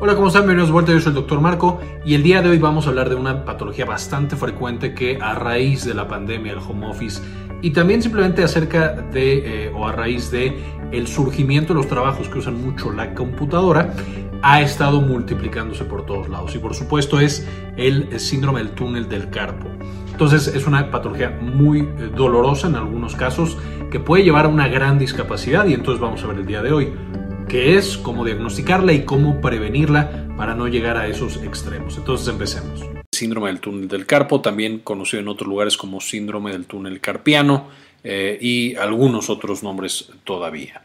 Hola, 0.00 0.14
¿cómo 0.14 0.28
están? 0.28 0.42
Bienvenidos 0.42 0.68
de 0.68 0.72
vuelta, 0.74 0.92
yo 0.92 1.00
soy 1.00 1.10
el 1.10 1.16
doctor 1.16 1.40
Marco 1.40 1.80
y 2.04 2.14
el 2.14 2.22
día 2.22 2.40
de 2.40 2.50
hoy 2.50 2.58
vamos 2.58 2.86
a 2.86 2.90
hablar 2.90 3.08
de 3.08 3.16
una 3.16 3.44
patología 3.44 3.84
bastante 3.84 4.36
frecuente 4.36 4.94
que 4.94 5.18
a 5.20 5.34
raíz 5.34 5.84
de 5.84 5.92
la 5.92 6.06
pandemia, 6.06 6.52
el 6.52 6.58
home 6.58 6.86
office 6.86 7.20
y 7.62 7.72
también 7.72 8.00
simplemente 8.00 8.44
acerca 8.44 8.92
de 8.92 9.64
eh, 9.66 9.72
o 9.74 9.88
a 9.88 9.90
raíz 9.90 10.30
de 10.30 10.56
el 10.92 11.08
surgimiento 11.08 11.74
de 11.74 11.80
los 11.80 11.88
trabajos 11.88 12.28
que 12.28 12.38
usan 12.38 12.62
mucho 12.64 12.92
la 12.92 13.12
computadora 13.12 13.92
ha 14.42 14.60
estado 14.60 15.00
multiplicándose 15.00 15.84
por 15.84 16.06
todos 16.06 16.28
lados 16.28 16.54
y 16.54 16.58
por 16.58 16.74
supuesto 16.74 17.18
es 17.18 17.44
el 17.76 18.20
síndrome 18.20 18.60
del 18.60 18.70
túnel 18.70 19.08
del 19.08 19.30
carpo. 19.30 19.66
Entonces 20.12 20.46
es 20.46 20.64
una 20.68 20.92
patología 20.92 21.36
muy 21.40 21.80
eh, 21.80 22.10
dolorosa 22.14 22.68
en 22.68 22.76
algunos 22.76 23.16
casos 23.16 23.58
que 23.90 23.98
puede 23.98 24.22
llevar 24.22 24.44
a 24.44 24.48
una 24.48 24.68
gran 24.68 24.96
discapacidad 24.96 25.66
y 25.66 25.74
entonces 25.74 26.00
vamos 26.00 26.22
a 26.22 26.28
ver 26.28 26.38
el 26.38 26.46
día 26.46 26.62
de 26.62 26.70
hoy 26.70 26.92
qué 27.48 27.78
es, 27.78 27.96
cómo 27.96 28.24
diagnosticarla 28.24 28.92
y 28.92 29.04
cómo 29.04 29.40
prevenirla 29.40 30.28
para 30.36 30.54
no 30.54 30.68
llegar 30.68 30.98
a 30.98 31.06
esos 31.06 31.42
extremos. 31.42 31.96
Entonces 31.96 32.28
empecemos. 32.28 32.84
Síndrome 33.10 33.48
del 33.48 33.60
túnel 33.60 33.88
del 33.88 34.06
carpo, 34.06 34.42
también 34.42 34.80
conocido 34.80 35.22
en 35.22 35.28
otros 35.28 35.48
lugares 35.48 35.76
como 35.76 36.00
síndrome 36.00 36.52
del 36.52 36.66
túnel 36.66 37.00
carpiano 37.00 37.68
eh, 38.04 38.38
y 38.40 38.76
algunos 38.76 39.30
otros 39.30 39.62
nombres 39.62 40.10
todavía. 40.24 40.82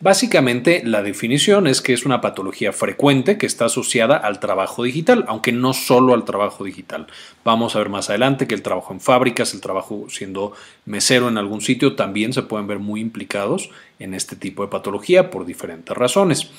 Básicamente, 0.00 0.82
la 0.84 1.02
definición 1.02 1.66
es 1.66 1.80
que 1.80 1.92
es 1.92 2.04
una 2.04 2.20
patología 2.20 2.72
frecuente 2.72 3.38
que 3.38 3.46
está 3.46 3.66
asociada 3.66 4.16
al 4.16 4.40
trabajo 4.40 4.82
digital, 4.82 5.24
aunque 5.28 5.52
no 5.52 5.72
solo 5.72 6.14
al 6.14 6.24
trabajo 6.24 6.64
digital. 6.64 7.06
Vamos 7.44 7.74
a 7.74 7.78
ver 7.78 7.88
más 7.88 8.10
adelante 8.10 8.46
que 8.46 8.54
el 8.54 8.62
trabajo 8.62 8.92
en 8.92 9.00
fábricas, 9.00 9.54
el 9.54 9.60
trabajo 9.60 10.06
siendo 10.08 10.52
mesero 10.84 11.28
en 11.28 11.38
algún 11.38 11.60
sitio, 11.60 11.94
también 11.94 12.32
se 12.32 12.42
pueden 12.42 12.66
ver 12.66 12.78
muy 12.78 13.00
implicados 13.00 13.70
en 13.98 14.14
este 14.14 14.36
tipo 14.36 14.62
de 14.62 14.70
patología 14.70 15.30
por 15.30 15.46
diferentes 15.46 15.96
razones. 15.96 16.50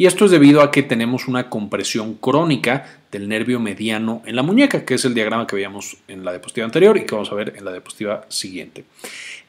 Y 0.00 0.06
esto 0.06 0.24
es 0.24 0.30
debido 0.30 0.62
a 0.62 0.70
que 0.70 0.82
tenemos 0.82 1.28
una 1.28 1.50
compresión 1.50 2.14
crónica 2.14 3.00
del 3.12 3.28
nervio 3.28 3.60
mediano 3.60 4.22
en 4.24 4.34
la 4.34 4.42
muñeca, 4.42 4.86
que 4.86 4.94
es 4.94 5.04
el 5.04 5.12
diagrama 5.12 5.46
que 5.46 5.56
veíamos 5.56 5.98
en 6.08 6.24
la 6.24 6.30
diapositiva 6.30 6.64
anterior 6.64 6.96
y 6.96 7.04
que 7.04 7.14
vamos 7.14 7.30
a 7.30 7.34
ver 7.34 7.52
en 7.58 7.66
la 7.66 7.72
diapositiva 7.72 8.24
siguiente. 8.28 8.84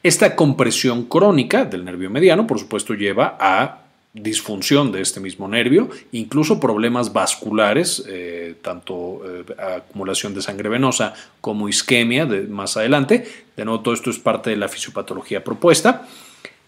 Esta 0.02 0.34
compresión 0.34 1.04
crónica 1.04 1.64
del 1.64 1.84
nervio 1.84 2.10
mediano, 2.10 2.46
por 2.46 2.58
supuesto, 2.58 2.94
lleva 2.94 3.36
a 3.38 3.82
disfunción 4.14 4.92
de 4.92 5.00
este 5.00 5.20
mismo 5.20 5.48
nervio, 5.48 5.88
incluso 6.10 6.60
problemas 6.60 7.12
vasculares, 7.12 8.04
eh, 8.08 8.56
tanto 8.60 9.22
eh, 9.24 9.44
acumulación 9.58 10.34
de 10.34 10.42
sangre 10.42 10.68
venosa 10.68 11.14
como 11.40 11.68
isquemia 11.68 12.26
de, 12.26 12.42
más 12.42 12.76
adelante. 12.76 13.26
De 13.56 13.64
nuevo, 13.64 13.80
todo 13.80 13.94
esto 13.94 14.10
es 14.10 14.18
parte 14.18 14.50
de 14.50 14.56
la 14.56 14.68
fisiopatología 14.68 15.42
propuesta. 15.42 16.06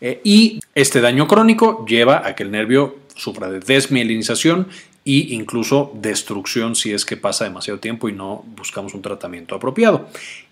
Eh, 0.01 0.21
y 0.25 0.61
este 0.75 1.01
daño 1.01 1.27
crónico 1.27 1.85
lleva 1.87 2.27
a 2.27 2.35
que 2.35 2.45
el 2.45 2.51
nervio 2.51 2.99
sufra 3.15 3.51
de 3.51 3.61
desmielinización 3.61 4.69
e 5.05 5.35
incluso 5.35 5.93
destrucción 5.95 6.75
si 6.75 6.93
es 6.93 7.05
que 7.05 7.17
pasa 7.17 7.45
demasiado 7.45 7.79
tiempo 7.79 8.09
y 8.09 8.13
no 8.13 8.43
buscamos 8.57 8.95
un 8.95 9.03
tratamiento 9.03 9.55
apropiado. 9.55 10.09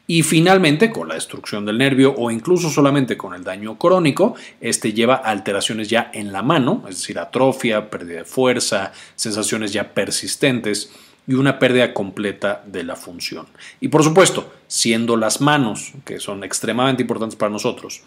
Y 0.06 0.24
finalmente, 0.24 0.90
con 0.90 1.08
la 1.08 1.14
destrucción 1.14 1.64
del 1.64 1.78
nervio 1.78 2.14
o 2.16 2.30
incluso 2.30 2.70
solamente 2.70 3.16
con 3.16 3.34
el 3.34 3.44
daño 3.44 3.78
crónico, 3.78 4.34
este 4.60 4.92
lleva 4.92 5.14
alteraciones 5.14 5.88
ya 5.88 6.10
en 6.12 6.32
la 6.32 6.42
mano, 6.42 6.84
es 6.88 6.96
decir, 6.96 7.18
atrofia, 7.18 7.88
pérdida 7.88 8.18
de 8.18 8.24
fuerza, 8.24 8.92
sensaciones 9.14 9.72
ya 9.72 9.94
persistentes 9.94 10.90
y 11.26 11.34
una 11.34 11.58
pérdida 11.58 11.94
completa 11.94 12.62
de 12.66 12.82
la 12.82 12.96
función. 12.96 13.46
Y 13.80 13.88
por 13.88 14.02
supuesto, 14.02 14.52
siendo 14.66 15.16
las 15.16 15.40
manos, 15.40 15.92
que 16.04 16.18
son 16.18 16.42
extremadamente 16.42 17.02
importantes 17.02 17.36
para 17.36 17.52
nosotros, 17.52 18.02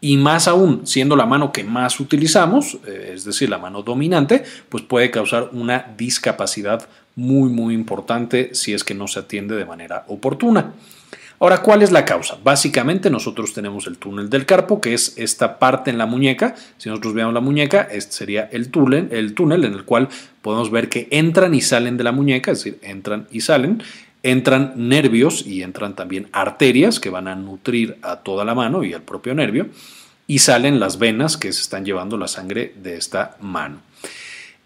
y 0.00 0.16
más 0.16 0.48
aún 0.48 0.86
siendo 0.86 1.16
la 1.16 1.26
mano 1.26 1.52
que 1.52 1.64
más 1.64 2.00
utilizamos, 2.00 2.78
eh, 2.86 3.12
es 3.14 3.24
decir, 3.24 3.48
la 3.48 3.58
mano 3.58 3.82
dominante, 3.82 4.44
pues 4.68 4.82
puede 4.82 5.10
causar 5.10 5.50
una 5.52 5.94
discapacidad 5.96 6.88
muy 7.14 7.48
muy 7.48 7.72
importante 7.72 8.54
si 8.54 8.74
es 8.74 8.84
que 8.84 8.94
no 8.94 9.08
se 9.08 9.20
atiende 9.20 9.56
de 9.56 9.64
manera 9.64 10.04
oportuna. 10.08 10.74
Ahora, 11.38 11.58
¿cuál 11.58 11.82
es 11.82 11.92
la 11.92 12.04
causa? 12.04 12.38
Básicamente 12.42 13.10
nosotros 13.10 13.52
tenemos 13.52 13.86
el 13.86 13.98
túnel 13.98 14.30
del 14.30 14.46
carpo, 14.46 14.80
que 14.80 14.94
es 14.94 15.12
esta 15.16 15.58
parte 15.58 15.90
en 15.90 15.98
la 15.98 16.06
muñeca. 16.06 16.54
Si 16.78 16.88
nosotros 16.88 17.12
veamos 17.12 17.34
la 17.34 17.40
muñeca, 17.40 17.82
este 17.90 18.12
sería 18.12 18.48
el 18.52 18.70
túnel, 18.70 19.08
el 19.10 19.34
túnel 19.34 19.64
en 19.64 19.74
el 19.74 19.84
cual 19.84 20.08
podemos 20.40 20.70
ver 20.70 20.88
que 20.88 21.08
entran 21.10 21.54
y 21.54 21.60
salen 21.60 21.96
de 21.96 22.04
la 22.04 22.12
muñeca, 22.12 22.52
es 22.52 22.64
decir, 22.64 22.78
entran 22.82 23.26
y 23.30 23.40
salen 23.40 23.82
entran 24.22 24.72
nervios 24.76 25.46
y 25.46 25.62
entran 25.62 25.94
también 25.94 26.28
arterias 26.32 26.98
que 26.98 27.10
van 27.10 27.28
a 27.28 27.36
nutrir 27.36 27.96
a 28.02 28.16
toda 28.16 28.44
la 28.44 28.56
mano 28.56 28.82
y 28.82 28.92
al 28.92 29.02
propio 29.02 29.34
nervio 29.34 29.68
y 30.26 30.40
salen 30.40 30.80
las 30.80 30.98
venas 30.98 31.36
que 31.36 31.52
se 31.52 31.62
están 31.62 31.84
llevando 31.84 32.16
la 32.16 32.26
sangre 32.26 32.74
de 32.82 32.96
esta 32.96 33.36
mano. 33.40 33.80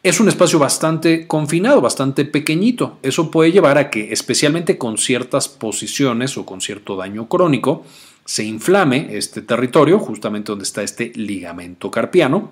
Es 0.02 0.18
un 0.18 0.28
espacio 0.28 0.58
bastante 0.58 1.26
confinado, 1.26 1.82
bastante 1.82 2.24
pequeñito. 2.24 2.98
Eso 3.02 3.30
puede 3.30 3.52
llevar 3.52 3.76
a 3.76 3.90
que, 3.90 4.12
especialmente 4.12 4.78
con 4.78 4.96
ciertas 4.96 5.46
posiciones 5.46 6.38
o 6.38 6.46
con 6.46 6.62
cierto 6.62 6.96
daño 6.96 7.28
crónico, 7.28 7.84
se 8.24 8.44
inflame 8.44 9.08
este 9.18 9.42
territorio, 9.42 9.98
justamente 9.98 10.52
donde 10.52 10.64
está 10.64 10.82
este 10.82 11.12
ligamento 11.16 11.90
carpiano, 11.90 12.50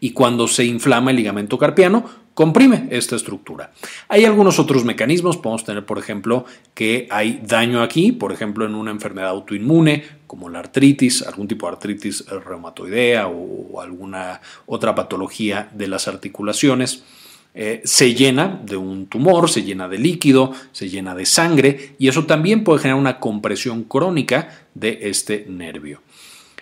y 0.00 0.10
cuando 0.10 0.48
se 0.48 0.64
inflama 0.64 1.10
el 1.10 1.16
ligamento 1.16 1.58
carpiano, 1.58 2.04
comprime 2.34 2.88
esta 2.90 3.16
estructura. 3.16 3.72
Hay 4.08 4.26
algunos 4.26 4.58
otros 4.58 4.84
mecanismos, 4.84 5.38
podemos 5.38 5.64
tener 5.64 5.86
por 5.86 5.98
ejemplo 5.98 6.44
que 6.74 7.08
hay 7.10 7.40
daño 7.42 7.82
aquí, 7.82 8.12
por 8.12 8.30
ejemplo 8.30 8.66
en 8.66 8.74
una 8.74 8.90
enfermedad 8.90 9.30
autoinmune 9.30 10.04
como 10.26 10.50
la 10.50 10.58
artritis, 10.58 11.22
algún 11.22 11.48
tipo 11.48 11.66
de 11.66 11.72
artritis 11.72 12.26
reumatoidea 12.26 13.28
o 13.28 13.80
alguna 13.80 14.40
otra 14.66 14.94
patología 14.94 15.70
de 15.72 15.88
las 15.88 16.08
articulaciones. 16.08 17.02
Eh, 17.58 17.80
se 17.84 18.14
llena 18.14 18.60
de 18.66 18.76
un 18.76 19.06
tumor, 19.06 19.48
se 19.48 19.62
llena 19.62 19.88
de 19.88 19.96
líquido, 19.96 20.52
se 20.72 20.90
llena 20.90 21.14
de 21.14 21.24
sangre 21.24 21.94
y 21.98 22.08
eso 22.08 22.26
también 22.26 22.64
puede 22.64 22.80
generar 22.80 23.00
una 23.00 23.18
compresión 23.18 23.84
crónica 23.84 24.66
de 24.74 24.98
este 25.04 25.46
nervio. 25.48 26.02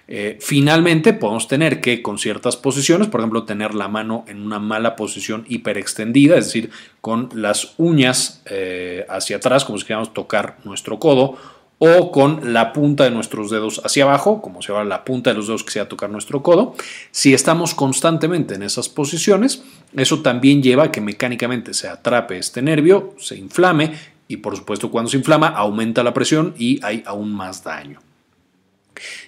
Eh, 0.06 0.38
finalmente, 0.40 1.12
podemos 1.12 1.48
tener 1.48 1.80
que 1.80 2.02
con 2.02 2.18
ciertas 2.18 2.56
posiciones, 2.56 3.08
por 3.08 3.20
ejemplo, 3.20 3.44
tener 3.44 3.74
la 3.74 3.88
mano 3.88 4.24
en 4.28 4.42
una 4.42 4.58
mala 4.58 4.96
posición 4.96 5.44
hiperextendida, 5.48 6.36
es 6.36 6.46
decir, 6.46 6.70
con 7.00 7.30
las 7.34 7.74
uñas 7.78 8.42
eh, 8.46 9.06
hacia 9.08 9.36
atrás, 9.36 9.64
como 9.64 9.78
si 9.78 9.84
queríamos 9.84 10.12
tocar 10.12 10.58
nuestro 10.64 10.98
codo, 10.98 11.36
o 11.78 12.12
con 12.12 12.52
la 12.52 12.72
punta 12.72 13.04
de 13.04 13.10
nuestros 13.10 13.50
dedos 13.50 13.80
hacia 13.84 14.04
abajo, 14.04 14.40
como 14.40 14.62
si 14.62 14.68
fuera 14.68 14.84
la 14.84 15.04
punta 15.04 15.30
de 15.30 15.36
los 15.36 15.48
dedos 15.48 15.64
que 15.64 15.72
sea 15.72 15.88
tocar 15.88 16.08
nuestro 16.08 16.42
codo. 16.42 16.74
Si 17.10 17.34
estamos 17.34 17.74
constantemente 17.74 18.54
en 18.54 18.62
esas 18.62 18.88
posiciones, 18.88 19.64
eso 19.96 20.22
también 20.22 20.62
lleva 20.62 20.84
a 20.84 20.92
que 20.92 21.00
mecánicamente 21.00 21.74
se 21.74 21.88
atrape 21.88 22.38
este 22.38 22.62
nervio, 22.62 23.14
se 23.18 23.36
inflame 23.36 23.92
y 24.28 24.38
por 24.38 24.56
supuesto 24.56 24.90
cuando 24.90 25.10
se 25.10 25.18
inflama 25.18 25.48
aumenta 25.48 26.02
la 26.02 26.14
presión 26.14 26.54
y 26.56 26.82
hay 26.84 27.02
aún 27.06 27.34
más 27.34 27.64
daño. 27.64 28.00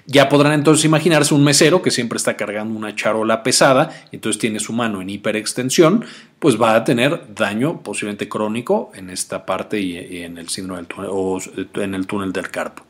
Ya 0.06 0.28
podrán 0.28 0.52
entonces 0.52 0.84
imaginarse 0.84 1.34
un 1.34 1.44
mesero 1.44 1.82
que 1.82 1.90
siempre 1.90 2.16
está 2.16 2.36
cargando 2.36 2.78
una 2.78 2.94
charola 2.94 3.42
pesada, 3.42 3.90
entonces 4.12 4.40
tiene 4.40 4.60
su 4.60 4.72
mano 4.72 5.02
en 5.02 5.10
hiperextensión, 5.10 6.04
pues 6.38 6.60
va 6.60 6.74
a 6.74 6.84
tener 6.84 7.34
daño 7.34 7.82
posiblemente 7.82 8.28
crónico 8.28 8.92
en 8.94 9.10
esta 9.10 9.44
parte 9.44 9.80
y, 9.80 10.22
en 10.22 10.38
el 10.38 10.48
síndrome 10.48 10.82
del 10.82 10.86
túnel, 10.86 11.10
o 11.12 11.40
en 11.74 11.94
el 11.94 12.06
túnel 12.06 12.32
del 12.32 12.50
carpo. 12.50 12.84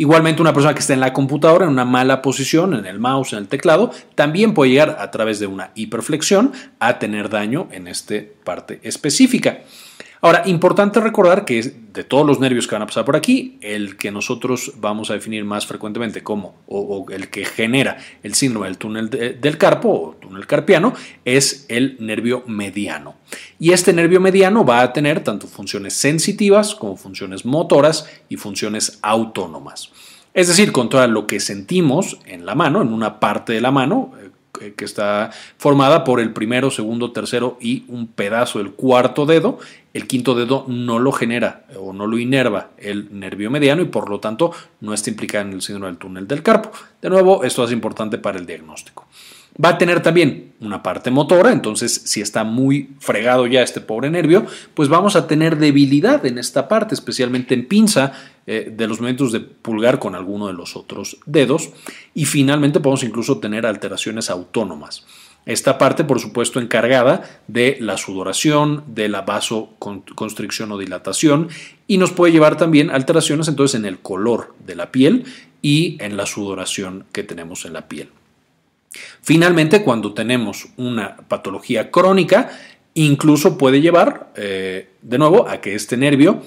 Igualmente, 0.00 0.40
una 0.40 0.52
persona 0.52 0.74
que 0.74 0.80
está 0.80 0.94
en 0.94 1.00
la 1.00 1.12
computadora 1.12 1.64
en 1.64 1.72
una 1.72 1.84
mala 1.84 2.22
posición, 2.22 2.72
en 2.74 2.86
el 2.86 3.00
mouse, 3.00 3.32
en 3.32 3.40
el 3.40 3.48
teclado, 3.48 3.90
también 4.14 4.54
puede 4.54 4.70
llegar 4.70 4.96
a 5.00 5.10
través 5.10 5.40
de 5.40 5.48
una 5.48 5.72
hiperflexión 5.74 6.52
a 6.78 7.00
tener 7.00 7.28
daño 7.28 7.68
en 7.72 7.88
esta 7.88 8.14
parte 8.44 8.78
específica. 8.84 9.58
Ahora, 10.20 10.42
importante 10.46 11.00
recordar 11.00 11.44
que 11.44 11.62
de 11.62 12.04
todos 12.04 12.26
los 12.26 12.40
nervios 12.40 12.66
que 12.66 12.74
van 12.74 12.82
a 12.82 12.86
pasar 12.86 13.04
por 13.04 13.14
aquí, 13.14 13.58
el 13.60 13.96
que 13.96 14.10
nosotros 14.10 14.72
vamos 14.78 15.10
a 15.10 15.14
definir 15.14 15.44
más 15.44 15.66
frecuentemente 15.66 16.22
como, 16.22 16.56
o, 16.66 17.06
el 17.10 17.28
que 17.28 17.44
genera 17.44 17.98
el 18.22 18.34
síndrome 18.34 18.66
del 18.66 18.78
túnel 18.78 19.10
del 19.10 19.58
carpo 19.58 19.88
o 19.90 20.16
túnel 20.20 20.46
carpiano, 20.46 20.92
es 21.24 21.66
el 21.68 21.96
nervio 22.00 22.42
mediano. 22.46 23.14
Y 23.60 23.72
este 23.72 23.92
nervio 23.92 24.20
mediano 24.20 24.64
va 24.64 24.82
a 24.82 24.92
tener 24.92 25.22
tanto 25.22 25.46
funciones 25.46 25.94
sensitivas 25.94 26.74
como 26.74 26.96
funciones 26.96 27.44
motoras 27.44 28.08
y 28.28 28.36
funciones 28.36 28.98
autónomas. 29.02 29.90
Es 30.34 30.48
decir, 30.48 30.72
controla 30.72 31.06
lo 31.06 31.26
que 31.26 31.40
sentimos 31.40 32.18
en 32.26 32.44
la 32.44 32.54
mano, 32.54 32.82
en 32.82 32.92
una 32.92 33.18
parte 33.18 33.52
de 33.52 33.60
la 33.60 33.70
mano, 33.70 34.12
que 34.76 34.84
está 34.84 35.30
formada 35.56 36.04
por 36.04 36.20
el 36.20 36.32
primero, 36.32 36.70
segundo, 36.70 37.12
tercero 37.12 37.58
y 37.60 37.84
un 37.88 38.06
pedazo 38.08 38.58
del 38.58 38.72
cuarto 38.72 39.26
dedo. 39.26 39.58
El 39.94 40.06
quinto 40.06 40.34
dedo 40.34 40.64
no 40.68 40.98
lo 40.98 41.12
genera 41.12 41.64
o 41.76 41.92
no 41.92 42.06
lo 42.06 42.18
inerva 42.18 42.70
el 42.78 43.08
nervio 43.18 43.50
mediano 43.50 43.82
y 43.82 43.86
por 43.86 44.10
lo 44.10 44.20
tanto 44.20 44.52
no 44.80 44.94
está 44.94 45.10
implicado 45.10 45.46
en 45.46 45.54
el 45.54 45.62
síndrome 45.62 45.88
del 45.88 45.98
túnel 45.98 46.28
del 46.28 46.42
carpo. 46.42 46.70
De 47.00 47.10
nuevo, 47.10 47.42
esto 47.44 47.64
es 47.64 47.72
importante 47.72 48.18
para 48.18 48.38
el 48.38 48.46
diagnóstico. 48.46 49.06
Va 49.62 49.70
a 49.70 49.78
tener 49.78 50.00
también 50.02 50.52
una 50.60 50.84
parte 50.84 51.10
motora, 51.10 51.50
entonces 51.50 52.02
si 52.04 52.20
está 52.20 52.44
muy 52.44 52.90
fregado 53.00 53.46
ya 53.48 53.62
este 53.62 53.80
pobre 53.80 54.08
nervio, 54.08 54.46
pues 54.74 54.88
vamos 54.88 55.16
a 55.16 55.26
tener 55.26 55.56
debilidad 55.56 56.24
en 56.26 56.38
esta 56.38 56.68
parte, 56.68 56.94
especialmente 56.94 57.54
en 57.54 57.66
pinza, 57.66 58.12
eh, 58.50 58.72
de 58.74 58.86
los 58.86 58.98
movimientos 58.98 59.30
de 59.30 59.40
pulgar 59.40 59.98
con 59.98 60.14
alguno 60.14 60.46
de 60.46 60.54
los 60.54 60.74
otros 60.74 61.18
dedos. 61.26 61.68
Y 62.14 62.24
finalmente 62.24 62.80
podemos 62.80 63.02
incluso 63.02 63.40
tener 63.40 63.66
alteraciones 63.66 64.30
autónomas. 64.30 65.04
Esta 65.44 65.76
parte, 65.76 66.02
por 66.02 66.18
supuesto, 66.18 66.58
encargada 66.58 67.42
de 67.46 67.76
la 67.78 67.98
sudoración, 67.98 68.84
de 68.86 69.10
la 69.10 69.20
vasoconstricción 69.20 70.72
o 70.72 70.78
dilatación 70.78 71.50
y 71.86 71.98
nos 71.98 72.12
puede 72.12 72.32
llevar 72.32 72.56
también 72.56 72.90
alteraciones 72.90 73.48
entonces 73.48 73.78
en 73.78 73.84
el 73.84 73.98
color 73.98 74.54
de 74.66 74.76
la 74.76 74.92
piel 74.92 75.26
y 75.60 75.98
en 76.00 76.16
la 76.16 76.24
sudoración 76.24 77.04
que 77.12 77.24
tenemos 77.24 77.66
en 77.66 77.74
la 77.74 77.86
piel. 77.86 78.08
Finalmente, 79.20 79.84
cuando 79.84 80.14
tenemos 80.14 80.68
una 80.78 81.18
patología 81.18 81.90
crónica, 81.90 82.50
incluso 82.94 83.58
puede 83.58 83.82
llevar, 83.82 84.32
eh, 84.36 84.88
de 85.02 85.18
nuevo, 85.18 85.46
a 85.46 85.60
que 85.60 85.74
este 85.74 85.98
nervio, 85.98 86.42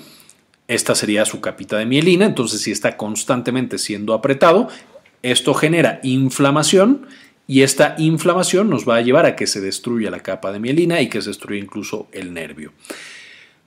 esta 0.73 0.95
sería 0.95 1.25
su 1.25 1.41
capita 1.41 1.77
de 1.77 1.85
mielina, 1.85 2.25
entonces 2.25 2.62
si 2.62 2.71
está 2.71 2.95
constantemente 2.95 3.77
siendo 3.77 4.13
apretado, 4.13 4.69
esto 5.21 5.53
genera 5.53 6.00
inflamación 6.01 7.07
y 7.45 7.63
esta 7.63 7.95
inflamación 7.97 8.69
nos 8.69 8.88
va 8.88 8.95
a 8.95 9.01
llevar 9.01 9.25
a 9.25 9.35
que 9.35 9.47
se 9.47 9.59
destruya 9.59 10.09
la 10.09 10.21
capa 10.21 10.53
de 10.53 10.59
mielina 10.59 11.01
y 11.01 11.09
que 11.09 11.21
se 11.21 11.31
destruya 11.31 11.62
incluso 11.62 12.07
el 12.13 12.33
nervio. 12.33 12.71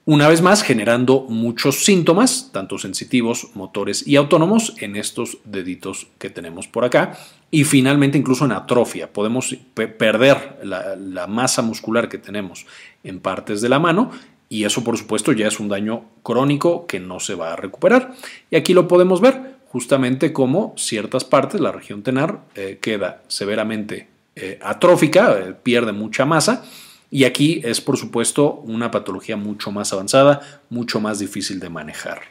Una 0.05 0.27
vez 0.27 0.41
más, 0.41 0.63
generando 0.63 1.27
muchos 1.29 1.85
síntomas, 1.85 2.49
tanto 2.51 2.79
sensitivos, 2.79 3.49
motores 3.53 4.07
y 4.07 4.15
autónomos, 4.15 4.73
en 4.79 4.95
estos 4.95 5.39
deditos 5.45 6.07
que 6.17 6.29
tenemos 6.29 6.67
por 6.67 6.85
acá. 6.85 7.17
Y 7.49 7.63
finalmente, 7.63 8.15
incluso 8.15 8.45
en 8.45 8.51
atrofia. 8.51 9.11
Podemos 9.11 9.55
perder 9.73 10.59
la, 10.63 10.95
la 10.95 11.25
masa 11.25 11.63
muscular 11.63 12.07
que 12.07 12.19
tenemos 12.19 12.67
en 13.03 13.19
partes 13.19 13.61
de 13.61 13.69
la 13.69 13.79
mano 13.79 14.11
y 14.49 14.63
eso, 14.63 14.83
por 14.83 14.97
supuesto, 14.97 15.31
ya 15.31 15.47
es 15.47 15.59
un 15.59 15.69
daño 15.69 16.05
crónico 16.23 16.85
que 16.85 16.99
no 16.99 17.19
se 17.19 17.35
va 17.35 17.53
a 17.53 17.55
recuperar. 17.55 18.13
Y 18.51 18.55
aquí 18.55 18.73
lo 18.73 18.87
podemos 18.87 19.21
ver 19.21 19.55
justamente 19.69 20.31
como 20.31 20.73
ciertas 20.77 21.25
partes, 21.25 21.59
la 21.59 21.71
región 21.71 22.03
tenar, 22.03 22.41
eh, 22.55 22.79
queda 22.81 23.23
severamente 23.27 24.07
eh, 24.35 24.59
atrófica, 24.61 25.37
eh, 25.37 25.53
pierde 25.61 25.91
mucha 25.91 26.25
masa. 26.25 26.63
Y 27.11 27.23
aquí 27.23 27.61
es, 27.63 27.81
por 27.81 27.97
supuesto, 27.97 28.53
una 28.65 28.91
patología 28.91 29.37
mucho 29.37 29.71
más 29.71 29.91
avanzada, 29.93 30.61
mucho 30.69 30.99
más 30.99 31.19
difícil 31.19 31.59
de 31.59 31.69
manejar. 31.69 32.21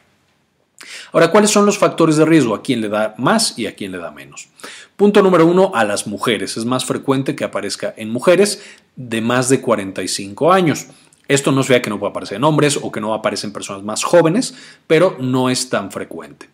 Ahora, 1.13 1.31
¿cuáles 1.31 1.51
son 1.51 1.67
los 1.67 1.79
factores 1.79 2.17
de 2.17 2.25
riesgo? 2.25 2.55
¿A 2.55 2.63
quién 2.63 2.81
le 2.81 2.89
da 2.89 3.15
más 3.19 3.59
y 3.59 3.67
a 3.67 3.75
quién 3.75 3.93
le 3.93 3.99
da 3.99 4.11
menos? 4.11 4.49
Punto 4.97 5.23
número 5.23 5.47
uno, 5.47 5.73
a 5.75 5.85
las 5.85 6.07
mujeres. 6.07 6.57
Es 6.57 6.65
más 6.65 6.85
frecuente 6.85 7.37
que 7.37 7.45
aparezca 7.45 7.95
en 7.97 8.11
mujeres 8.11 8.63
de 8.97 9.21
más 9.21 9.49
de 9.49 9.61
45 9.61 10.53
años. 10.53 10.87
Esto 11.29 11.53
no 11.53 11.63
vea 11.63 11.83
que 11.83 11.91
no 11.91 11.99
puede 11.99 12.11
aparecer 12.11 12.37
en 12.37 12.45
hombres 12.45 12.79
o 12.81 12.93
que 12.93 13.01
no 13.01 13.15
aparece 13.15 13.47
en 13.47 13.53
personas 13.53 13.83
más 13.83 14.05
jóvenes, 14.05 14.55
pero 14.87 15.17
no 15.21 15.51
es 15.51 15.71
tan 15.71 15.91
frecuente. 15.91 16.49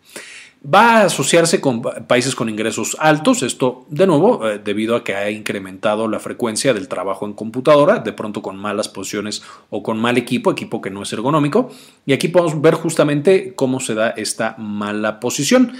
Va 0.63 0.97
a 0.97 1.05
asociarse 1.05 1.59
con 1.59 1.81
países 1.81 2.35
con 2.35 2.47
ingresos 2.47 2.95
altos, 2.99 3.41
esto 3.41 3.87
de 3.89 4.05
nuevo 4.05 4.47
eh, 4.47 4.61
debido 4.63 4.95
a 4.95 5.03
que 5.03 5.15
ha 5.15 5.31
incrementado 5.31 6.07
la 6.07 6.19
frecuencia 6.19 6.71
del 6.75 6.87
trabajo 6.87 7.25
en 7.25 7.33
computadora, 7.33 7.97
de 7.97 8.13
pronto 8.13 8.43
con 8.43 8.57
malas 8.57 8.87
posiciones 8.87 9.41
o 9.71 9.81
con 9.81 9.99
mal 9.99 10.19
equipo, 10.19 10.51
equipo 10.51 10.79
que 10.79 10.91
no 10.91 11.01
es 11.01 11.11
ergonómico. 11.13 11.71
Y 12.05 12.13
aquí 12.13 12.27
podemos 12.27 12.61
ver 12.61 12.75
justamente 12.75 13.55
cómo 13.55 13.79
se 13.79 13.95
da 13.95 14.11
esta 14.11 14.55
mala 14.59 15.19
posición. 15.19 15.73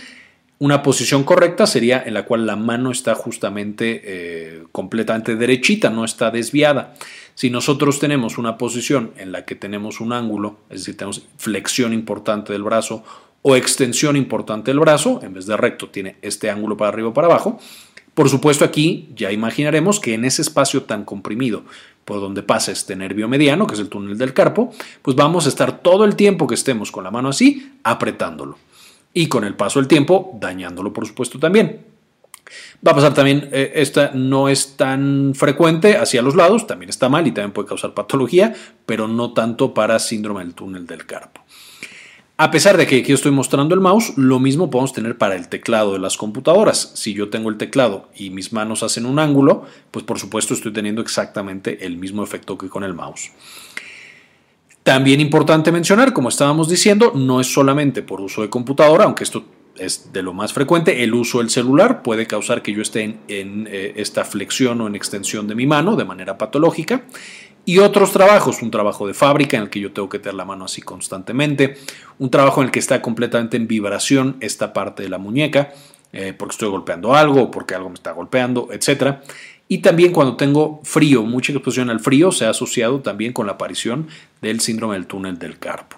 Una 0.61 0.83
posición 0.83 1.23
correcta 1.23 1.65
sería 1.65 2.03
en 2.05 2.13
la 2.13 2.23
cual 2.25 2.45
la 2.45 2.55
mano 2.55 2.91
está 2.91 3.15
justamente 3.15 3.99
eh, 4.03 4.63
completamente 4.71 5.35
derechita, 5.35 5.89
no 5.89 6.05
está 6.05 6.29
desviada. 6.29 6.93
Si 7.33 7.49
nosotros 7.49 7.97
tenemos 7.97 8.37
una 8.37 8.59
posición 8.59 9.09
en 9.17 9.31
la 9.31 9.43
que 9.43 9.55
tenemos 9.55 9.99
un 9.99 10.13
ángulo, 10.13 10.59
es 10.69 10.81
decir, 10.81 10.97
tenemos 10.97 11.25
flexión 11.37 11.93
importante 11.93 12.53
del 12.53 12.61
brazo 12.61 13.03
o 13.41 13.55
extensión 13.55 14.15
importante 14.15 14.69
del 14.69 14.79
brazo, 14.79 15.19
en 15.23 15.33
vez 15.33 15.47
de 15.47 15.57
recto 15.57 15.89
tiene 15.89 16.17
este 16.21 16.51
ángulo 16.51 16.77
para 16.77 16.89
arriba 16.89 17.07
o 17.07 17.13
para 17.15 17.25
abajo. 17.25 17.59
Por 18.13 18.29
supuesto 18.29 18.63
aquí 18.63 19.09
ya 19.15 19.31
imaginaremos 19.31 19.99
que 19.99 20.13
en 20.13 20.25
ese 20.25 20.43
espacio 20.43 20.83
tan 20.83 21.05
comprimido 21.05 21.63
por 22.05 22.21
donde 22.21 22.43
pasa 22.43 22.71
este 22.71 22.95
nervio 22.95 23.27
mediano, 23.27 23.65
que 23.65 23.73
es 23.73 23.79
el 23.79 23.89
túnel 23.89 24.15
del 24.15 24.35
carpo, 24.35 24.71
pues 25.01 25.17
vamos 25.17 25.47
a 25.47 25.49
estar 25.49 25.81
todo 25.81 26.05
el 26.05 26.15
tiempo 26.15 26.45
que 26.45 26.53
estemos 26.53 26.91
con 26.91 27.03
la 27.03 27.09
mano 27.09 27.29
así, 27.29 27.71
apretándolo. 27.81 28.59
Y 29.13 29.27
con 29.27 29.43
el 29.43 29.55
paso 29.55 29.79
del 29.79 29.87
tiempo, 29.87 30.37
dañándolo 30.39 30.93
por 30.93 31.05
supuesto 31.05 31.39
también. 31.39 31.85
Va 32.85 32.91
a 32.91 32.95
pasar 32.95 33.13
también, 33.13 33.49
eh, 33.51 33.73
esta 33.75 34.11
no 34.13 34.49
es 34.49 34.75
tan 34.75 35.33
frecuente 35.35 35.97
hacia 35.97 36.21
los 36.21 36.35
lados, 36.35 36.67
también 36.67 36.89
está 36.89 37.09
mal 37.09 37.27
y 37.27 37.31
también 37.31 37.51
puede 37.51 37.67
causar 37.67 37.93
patología, 37.93 38.53
pero 38.85 39.07
no 39.07 39.33
tanto 39.33 39.73
para 39.73 39.99
síndrome 39.99 40.43
del 40.43 40.53
túnel 40.53 40.85
del 40.85 41.05
carpo. 41.05 41.41
A 42.37 42.49
pesar 42.49 42.75
de 42.75 42.87
que 42.87 43.01
aquí 43.01 43.11
estoy 43.11 43.31
mostrando 43.31 43.75
el 43.75 43.81
mouse, 43.81 44.13
lo 44.17 44.39
mismo 44.39 44.71
podemos 44.71 44.93
tener 44.93 45.15
para 45.15 45.35
el 45.35 45.47
teclado 45.47 45.93
de 45.93 45.99
las 45.99 46.17
computadoras. 46.17 46.93
Si 46.95 47.13
yo 47.13 47.29
tengo 47.29 47.51
el 47.51 47.57
teclado 47.57 48.09
y 48.15 48.31
mis 48.31 48.51
manos 48.51 48.81
hacen 48.81 49.05
un 49.05 49.19
ángulo, 49.19 49.65
pues 49.91 50.03
por 50.03 50.17
supuesto 50.17 50.55
estoy 50.55 50.73
teniendo 50.73 51.03
exactamente 51.03 51.85
el 51.85 51.97
mismo 51.97 52.23
efecto 52.23 52.57
que 52.57 52.67
con 52.67 52.83
el 52.83 52.95
mouse. 52.95 53.29
También 54.83 55.19
importante 55.19 55.71
mencionar, 55.71 56.11
como 56.11 56.29
estábamos 56.29 56.67
diciendo, 56.67 57.11
no 57.13 57.39
es 57.39 57.53
solamente 57.53 58.01
por 58.01 58.19
uso 58.19 58.41
de 58.41 58.49
computadora, 58.49 59.03
aunque 59.03 59.23
esto 59.23 59.45
es 59.77 60.11
de 60.11 60.21
lo 60.21 60.33
más 60.33 60.53
frecuente, 60.53 61.03
el 61.03 61.13
uso 61.13 61.39
del 61.39 61.49
celular 61.49 62.01
puede 62.01 62.27
causar 62.27 62.61
que 62.61 62.73
yo 62.73 62.81
esté 62.81 63.17
en, 63.27 63.67
eh, 63.71 63.93
esta 63.97 64.25
flexión 64.25 64.81
o 64.81 64.87
en 64.87 64.95
extensión 64.95 65.47
de 65.47 65.55
mi 65.55 65.65
mano 65.65 65.95
de 65.95 66.05
manera 66.05 66.37
patológica 66.37 67.03
y 67.63 67.77
otros 67.77 68.11
trabajos, 68.11 68.61
un 68.61 68.71
trabajo 68.71 69.05
de 69.05 69.13
fábrica 69.13 69.57
en 69.57 69.63
el 69.63 69.69
que 69.69 69.79
yo 69.79 69.91
tengo 69.91 70.09
que 70.09 70.19
tener 70.19 70.33
la 70.33 70.45
mano 70.45 70.65
así 70.65 70.81
constantemente, 70.81 71.77
un 72.17 72.31
trabajo 72.31 72.61
en 72.61 72.65
el 72.65 72.71
que 72.71 72.79
está 72.79 73.01
completamente 73.01 73.57
en 73.57 73.67
vibración 73.67 74.37
esta 74.39 74.73
parte 74.73 75.03
de 75.03 75.09
la 75.09 75.19
muñeca, 75.19 75.71
eh, 76.11 76.33
porque 76.33 76.53
estoy 76.53 76.69
golpeando 76.69 77.13
algo 77.13 77.51
porque 77.51 77.75
algo 77.75 77.89
me 77.89 77.95
está 77.95 78.11
golpeando, 78.11 78.69
etc. 78.71 79.19
Y 79.71 79.77
también 79.77 80.11
cuando 80.11 80.35
tengo 80.35 80.81
frío, 80.83 81.23
mucha 81.23 81.53
exposición 81.53 81.89
al 81.89 82.01
frío 82.01 82.33
se 82.33 82.43
ha 82.43 82.49
asociado 82.49 82.99
también 82.99 83.31
con 83.31 83.45
la 83.45 83.53
aparición 83.53 84.09
del 84.41 84.59
síndrome 84.59 84.95
del 84.95 85.07
túnel 85.07 85.39
del 85.39 85.59
carpo. 85.59 85.95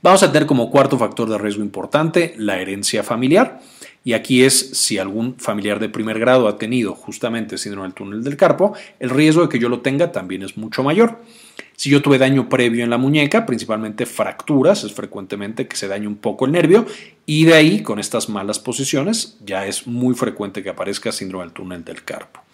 Vamos 0.00 0.22
a 0.22 0.30
tener 0.30 0.46
como 0.46 0.70
cuarto 0.70 0.96
factor 0.96 1.28
de 1.28 1.38
riesgo 1.38 1.64
importante 1.64 2.34
la 2.38 2.60
herencia 2.60 3.02
familiar. 3.02 3.60
Y 4.06 4.12
aquí 4.12 4.44
es 4.44 4.54
si 4.54 4.98
algún 4.98 5.34
familiar 5.36 5.80
de 5.80 5.88
primer 5.88 6.20
grado 6.20 6.46
ha 6.46 6.58
tenido 6.58 6.94
justamente 6.94 7.58
síndrome 7.58 7.88
del 7.88 7.94
túnel 7.94 8.22
del 8.22 8.36
carpo, 8.36 8.72
el 9.00 9.10
riesgo 9.10 9.42
de 9.42 9.48
que 9.48 9.58
yo 9.58 9.68
lo 9.68 9.80
tenga 9.80 10.12
también 10.12 10.44
es 10.44 10.56
mucho 10.56 10.84
mayor. 10.84 11.18
Si 11.74 11.90
yo 11.90 12.00
tuve 12.00 12.16
daño 12.16 12.48
previo 12.48 12.84
en 12.84 12.90
la 12.90 12.98
muñeca, 12.98 13.44
principalmente 13.46 14.06
fracturas, 14.06 14.84
es 14.84 14.92
frecuentemente 14.92 15.66
que 15.66 15.74
se 15.74 15.88
dañe 15.88 16.06
un 16.06 16.18
poco 16.18 16.46
el 16.46 16.52
nervio 16.52 16.86
y 17.26 17.46
de 17.46 17.54
ahí, 17.54 17.82
con 17.82 17.98
estas 17.98 18.28
malas 18.28 18.60
posiciones, 18.60 19.38
ya 19.44 19.66
es 19.66 19.88
muy 19.88 20.14
frecuente 20.14 20.62
que 20.62 20.70
aparezca 20.70 21.10
síndrome 21.10 21.46
del 21.46 21.52
túnel 21.52 21.84
del 21.84 22.04
carpo. 22.04 22.45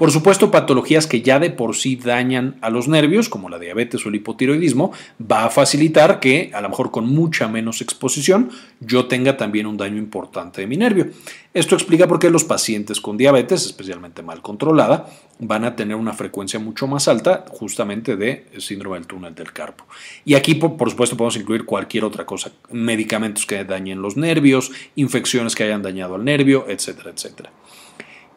Por 0.00 0.12
supuesto, 0.12 0.50
patologías 0.50 1.06
que 1.06 1.20
ya 1.20 1.38
de 1.38 1.50
por 1.50 1.76
sí 1.76 1.96
dañan 1.96 2.56
a 2.62 2.70
los 2.70 2.88
nervios, 2.88 3.28
como 3.28 3.50
la 3.50 3.58
diabetes 3.58 4.06
o 4.06 4.08
el 4.08 4.14
hipotiroidismo, 4.14 4.92
va 5.20 5.44
a 5.44 5.50
facilitar 5.50 6.20
que, 6.20 6.50
a 6.54 6.62
lo 6.62 6.70
mejor 6.70 6.90
con 6.90 7.04
mucha 7.04 7.48
menos 7.48 7.82
exposición, 7.82 8.48
yo 8.80 9.08
tenga 9.08 9.36
también 9.36 9.66
un 9.66 9.76
daño 9.76 9.98
importante 9.98 10.62
de 10.62 10.66
mi 10.66 10.78
nervio. 10.78 11.08
Esto 11.52 11.74
explica 11.74 12.08
por 12.08 12.18
qué 12.18 12.30
los 12.30 12.44
pacientes 12.44 12.98
con 12.98 13.18
diabetes, 13.18 13.66
especialmente 13.66 14.22
mal 14.22 14.40
controlada, 14.40 15.10
van 15.38 15.66
a 15.66 15.76
tener 15.76 15.96
una 15.96 16.14
frecuencia 16.14 16.58
mucho 16.58 16.86
más 16.86 17.06
alta 17.06 17.44
justamente 17.50 18.16
de 18.16 18.46
síndrome 18.56 18.96
del 18.96 19.06
túnel 19.06 19.34
del 19.34 19.52
carpo. 19.52 19.84
Y 20.24 20.32
aquí, 20.32 20.54
por, 20.54 20.88
supuesto, 20.88 21.14
podemos 21.14 21.36
incluir 21.36 21.66
cualquier 21.66 22.06
otra 22.06 22.24
cosa, 22.24 22.52
medicamentos 22.70 23.44
que 23.44 23.66
dañen 23.66 24.00
los 24.00 24.16
nervios, 24.16 24.72
infecciones 24.96 25.54
que 25.54 25.64
hayan 25.64 25.82
dañado 25.82 26.14
al 26.14 26.24
nervio, 26.24 26.64
etcétera, 26.70 27.10
etcétera. 27.10 27.50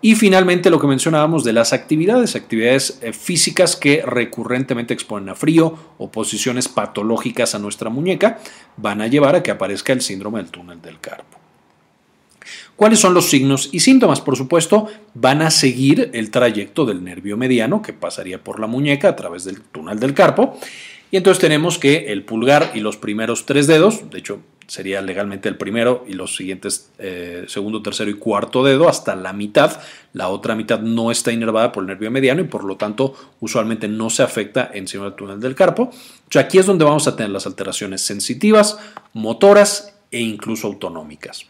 Y 0.06 0.16
finalmente 0.16 0.70
lo 0.70 0.82
que 0.82 0.88
mencionábamos 0.88 1.46
de 1.46 1.54
las 1.54 1.72
actividades, 1.72 2.36
actividades 2.36 3.00
eh, 3.02 3.14
físicas 3.14 3.78
que 3.78 4.02
recurrentemente 4.06 4.94
exponen 4.94 5.30
a 5.30 5.36
frío 5.36 5.78
o 5.98 6.12
posiciones 6.12 6.68
patológicas 6.68 7.56
a 7.56 7.60
nuestra 7.60 7.90
muñeca, 7.90 8.38
van 8.76 9.00
a 9.00 9.08
llevar 9.08 9.38
a 9.38 9.42
que 9.42 9.50
aparezca 9.50 9.94
el 9.94 10.02
síndrome 10.02 10.40
del 10.40 10.52
túnel 10.52 10.82
del 10.82 11.00
carpo. 11.00 11.40
¿Cuáles 12.76 13.00
son 13.00 13.14
los 13.14 13.30
signos 13.30 13.70
y 13.72 13.80
síntomas? 13.80 14.20
Por 14.20 14.36
supuesto, 14.36 14.88
van 15.14 15.42
a 15.42 15.50
seguir 15.50 16.12
el 16.14 16.32
trayecto 16.32 16.84
del 16.84 17.02
nervio 17.02 17.38
mediano 17.38 17.82
que 17.82 17.94
pasaría 17.94 18.44
por 18.44 18.60
la 18.60 18.68
muñeca 18.68 19.08
a 19.08 19.16
través 19.16 19.46
del 19.46 19.62
túnel 19.62 20.02
del 20.02 20.14
carpo. 20.14 20.60
Y 21.12 21.16
entonces 21.18 21.40
tenemos 21.40 21.78
que 21.78 22.12
el 22.12 22.24
pulgar 22.24 22.72
y 22.74 22.82
los 22.82 22.98
primeros 22.98 23.46
tres 23.46 23.68
dedos, 23.68 24.10
de 24.10 24.20
hecho 24.20 24.42
sería 24.68 25.02
legalmente 25.02 25.50
el 25.50 25.58
primero 25.58 26.06
y 26.08 26.14
los 26.14 26.36
siguientes 26.36 26.92
eh, 27.00 27.46
segundo, 27.48 27.82
tercero 27.82 28.10
y 28.10 28.16
cuarto 28.16 28.64
dedo 28.64 28.90
hasta 28.90 29.16
la 29.16 29.34
mitad. 29.34 29.82
La 30.14 30.30
otra 30.30 30.56
mitad 30.56 30.80
no 30.80 31.12
está 31.12 31.32
inervada 31.32 31.72
por 31.72 31.84
el 31.84 31.88
nervio 31.88 32.12
mediano 32.12 32.42
y 32.42 32.46
por 32.46 32.64
lo 32.64 32.78
tanto 32.78 33.16
usualmente 33.40 33.88
no 33.88 34.10
se 34.10 34.24
afecta 34.24 34.70
encima 34.74 35.06
del 35.06 35.14
túnel 35.14 35.40
del 35.40 35.56
carpo. 35.56 35.92
Aquí 36.36 36.58
es 36.58 36.66
donde 36.66 36.86
vamos 36.86 37.08
a 37.08 37.16
tener 37.16 37.32
las 37.32 37.46
alteraciones 37.46 38.02
sensitivas, 38.02 38.80
motoras 39.14 39.94
e 40.12 40.20
incluso 40.20 40.68
autonómicas. 40.68 41.46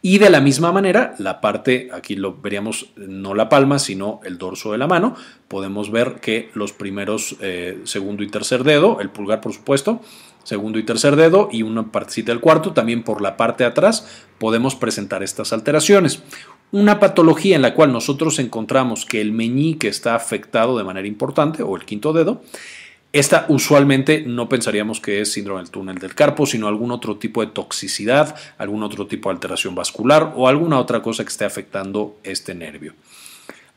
Y 0.00 0.18
de 0.18 0.30
la 0.30 0.40
misma 0.40 0.70
manera, 0.70 1.14
la 1.18 1.40
parte, 1.40 1.88
aquí 1.92 2.14
lo 2.14 2.36
veríamos 2.36 2.90
no 2.96 3.34
la 3.34 3.48
palma, 3.48 3.80
sino 3.80 4.20
el 4.24 4.38
dorso 4.38 4.70
de 4.70 4.78
la 4.78 4.86
mano, 4.86 5.16
podemos 5.48 5.90
ver 5.90 6.20
que 6.20 6.50
los 6.54 6.72
primeros 6.72 7.36
eh, 7.40 7.80
segundo 7.82 8.22
y 8.22 8.28
tercer 8.28 8.62
dedo, 8.62 9.00
el 9.00 9.10
pulgar 9.10 9.40
por 9.40 9.52
supuesto, 9.52 10.00
segundo 10.44 10.78
y 10.78 10.84
tercer 10.84 11.16
dedo 11.16 11.48
y 11.50 11.62
una 11.62 11.90
partecita 11.90 12.30
del 12.30 12.40
cuarto, 12.40 12.72
también 12.72 13.02
por 13.02 13.20
la 13.20 13.36
parte 13.36 13.64
de 13.64 13.70
atrás 13.70 14.24
podemos 14.38 14.76
presentar 14.76 15.24
estas 15.24 15.52
alteraciones. 15.52 16.22
Una 16.70 17.00
patología 17.00 17.56
en 17.56 17.62
la 17.62 17.74
cual 17.74 17.92
nosotros 17.92 18.38
encontramos 18.38 19.04
que 19.04 19.20
el 19.20 19.32
meñique 19.32 19.88
está 19.88 20.14
afectado 20.14 20.78
de 20.78 20.84
manera 20.84 21.08
importante, 21.08 21.62
o 21.62 21.76
el 21.76 21.84
quinto 21.84 22.12
dedo, 22.12 22.42
esta 23.12 23.46
usualmente 23.48 24.22
no 24.26 24.48
pensaríamos 24.48 25.00
que 25.00 25.20
es 25.20 25.32
síndrome 25.32 25.62
del 25.62 25.70
túnel 25.70 25.98
del 25.98 26.14
carpo, 26.14 26.46
sino 26.46 26.68
algún 26.68 26.90
otro 26.90 27.16
tipo 27.16 27.40
de 27.40 27.50
toxicidad, 27.50 28.36
algún 28.58 28.82
otro 28.82 29.06
tipo 29.06 29.28
de 29.28 29.34
alteración 29.34 29.74
vascular 29.74 30.34
o 30.36 30.46
alguna 30.46 30.78
otra 30.78 31.00
cosa 31.00 31.24
que 31.24 31.30
esté 31.30 31.44
afectando 31.44 32.18
este 32.22 32.54
nervio. 32.54 32.94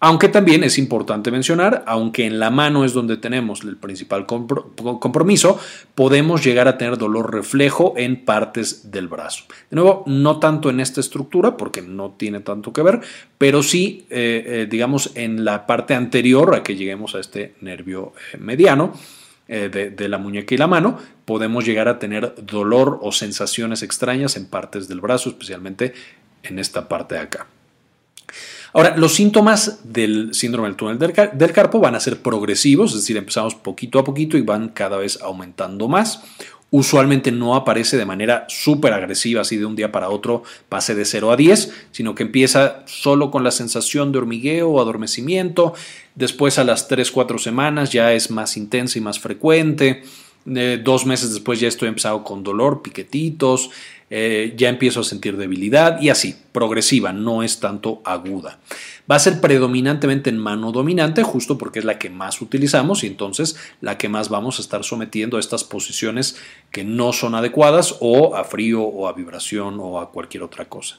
Aunque 0.03 0.29
también 0.29 0.63
es 0.63 0.79
importante 0.79 1.29
mencionar, 1.29 1.84
aunque 1.86 2.25
en 2.25 2.39
la 2.39 2.50
mano 2.50 2.86
es 2.86 2.93
donde 2.93 3.17
tenemos 3.17 3.62
el 3.62 3.77
principal 3.77 4.25
compromiso, 4.25 5.60
podemos 5.93 6.43
llegar 6.43 6.67
a 6.67 6.79
tener 6.79 6.98
dolor 6.98 7.31
reflejo 7.31 7.93
en 7.96 8.25
partes 8.25 8.89
del 8.89 9.08
brazo. 9.08 9.43
De 9.70 9.75
nuevo, 9.75 10.03
no 10.08 10.39
tanto 10.39 10.72
en 10.72 10.79
esta 10.79 11.01
estructura, 11.01 11.55
porque 11.55 11.84
no 11.84 12.15
tiene 12.17 12.39
tanto 12.39 12.74
que 12.74 12.81
ver, 12.81 13.01
pero 13.38 13.62
sí, 13.62 14.08
eh, 14.10 14.43
eh, 14.43 14.67
digamos, 14.67 15.12
en 15.13 15.46
la 15.46 15.67
parte 15.67 15.93
anterior 15.93 16.55
a 16.55 16.63
que 16.63 16.75
lleguemos 16.75 17.13
a 17.13 17.20
este 17.20 17.53
nervio 17.62 18.13
eh, 18.34 18.38
mediano. 18.38 18.93
de, 19.48 20.08
la 20.08 20.17
muñeca 20.17 20.55
y 20.55 20.58
la 20.58 20.67
mano, 20.67 20.98
podemos 21.25 21.65
llegar 21.65 21.89
a 21.89 22.00
tener 22.00 22.36
dolor 22.41 23.00
o 23.01 23.12
sensaciones 23.12 23.84
extrañas 23.84 24.38
en 24.38 24.46
partes 24.46 24.88
del 24.88 25.01
brazo, 25.01 25.29
especialmente 25.29 25.93
en 26.41 26.58
esta 26.58 26.88
parte 26.88 27.15
de 27.15 27.22
acá. 27.22 27.48
Ahora, 28.74 28.96
los 28.96 29.13
síntomas 29.13 29.80
del 29.84 30.34
síndrome 30.34 30.70
del 30.70 30.78
túnel 30.78 30.98
del, 30.98 31.51
carpo 31.51 31.80
van 31.80 31.96
a 31.96 32.00
ser 32.00 32.22
progresivos, 32.22 32.92
es 32.92 33.01
decir, 33.01 33.18
empezamos 33.18 33.56
poquito 33.56 34.00
a 34.00 34.04
poquito 34.04 34.38
y 34.38 34.42
van 34.42 34.70
cada 34.70 34.98
vez 34.98 35.20
aumentando 35.22 35.90
más. 35.90 36.22
Usualmente 36.74 37.34
no 37.34 37.56
aparece 37.56 37.98
de 37.98 38.06
manera 38.06 38.46
súper 38.48 38.94
agresiva, 38.94 39.42
así 39.42 39.58
de 39.58 39.66
un 39.66 39.75
día 39.75 39.92
para 39.92 40.10
otro 40.10 40.44
pase 40.70 40.96
de 40.96 41.04
0 41.04 41.32
a 41.32 41.36
10, 41.36 41.74
sino 41.92 42.16
que 42.16 42.24
empieza 42.24 42.84
solo 42.86 43.30
con 43.30 43.44
la 43.44 43.51
sensación 43.51 44.13
de 44.13 44.20
hormigueo 44.20 44.70
o 44.70 44.82
adormecimiento. 44.82 45.74
Después, 46.16 46.58
a 46.60 46.63
las 46.63 46.90
3-4 46.90 47.40
semanas, 47.40 47.92
ya 47.92 48.13
es 48.13 48.32
más 48.32 48.56
intensa 48.56 48.98
y 48.98 49.01
más 49.01 49.20
frecuente. 49.20 50.04
Eh, 50.46 50.82
dos 50.84 51.06
meses 51.06 51.34
después 51.34 51.60
ya 51.60 51.68
estoy 51.68 51.90
empezado 51.90 52.24
con 52.24 52.42
dolor, 52.42 52.82
piquetitos, 52.82 53.70
eh, 54.13 54.53
ya 54.58 54.68
empiezo 54.68 55.00
a 55.00 55.03
sentir 55.06 55.38
debilidad 55.38 56.01
y 56.01 56.10
así, 56.10 56.36
progresiva, 56.51 57.13
no 57.13 57.44
es 57.44 57.62
tanto 57.62 58.01
aguda. 58.03 58.60
Va 59.10 59.15
a 59.15 59.20
ser 59.20 59.39
predominantemente 59.39 60.30
en 60.30 60.38
mano 60.38 60.74
dominante, 60.74 61.24
justo 61.24 61.58
porque 61.58 61.80
es 61.80 61.86
la 61.86 61.98
que 61.98 62.10
más 62.10 62.41
utilizamos 62.41 63.06
y 63.06 63.08
entonces 63.08 63.56
la 63.80 63.98
que 63.98 64.10
más 64.10 64.27
vamos 64.27 64.60
a 64.60 64.63
estar 64.63 64.84
sometiendo 64.84 65.38
a 65.38 65.39
estas 65.39 65.63
posiciones 65.63 66.36
que 66.72 66.84
no 66.84 67.13
son 67.13 67.36
adecuadas 67.36 67.96
o 68.01 68.36
a 68.36 68.44
frío 68.44 68.82
o 68.84 69.08
a 69.08 69.13
vibración 69.13 69.77
o 69.80 70.01
a 70.01 70.12
cualquier 70.12 70.44
otra 70.44 70.65
cosa. 70.65 70.98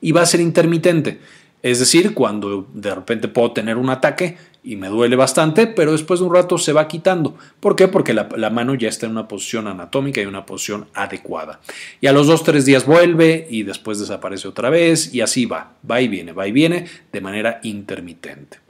Y 0.00 0.12
va 0.12 0.22
a 0.22 0.26
ser 0.26 0.40
intermitente. 0.40 1.18
Es 1.62 1.78
decir, 1.78 2.14
cuando 2.14 2.66
de 2.74 2.94
repente 2.94 3.28
puedo 3.28 3.52
tener 3.52 3.76
un 3.76 3.88
ataque 3.88 4.36
y 4.64 4.76
me 4.76 4.88
duele 4.88 5.16
bastante, 5.16 5.66
pero 5.66 5.92
después 5.92 6.20
de 6.20 6.26
un 6.26 6.34
rato 6.34 6.58
se 6.58 6.72
va 6.72 6.88
quitando. 6.88 7.36
¿Por 7.60 7.76
qué? 7.76 7.88
Porque 7.88 8.14
la, 8.14 8.50
mano 8.50 8.74
ya 8.74 8.88
está 8.88 9.06
en 9.06 9.12
una 9.12 9.28
posición 9.28 9.66
anatómica 9.66 10.20
y 10.20 10.26
una 10.26 10.46
posición 10.46 10.86
adecuada. 10.94 11.60
Y 12.00 12.06
a 12.06 12.12
los 12.12 12.26
dos, 12.26 12.44
tres 12.44 12.64
días 12.64 12.86
vuelve 12.86 13.46
y 13.50 13.62
después 13.62 13.98
desaparece 13.98 14.48
otra 14.48 14.70
vez 14.70 15.14
y 15.14 15.20
así 15.20 15.46
va, 15.46 15.74
va 15.88 16.00
y 16.00 16.08
viene, 16.08 16.32
va 16.32 16.46
y 16.46 16.52
viene 16.52 16.86
de 17.12 17.20
manera 17.20 17.60
intermitente. 17.62 18.61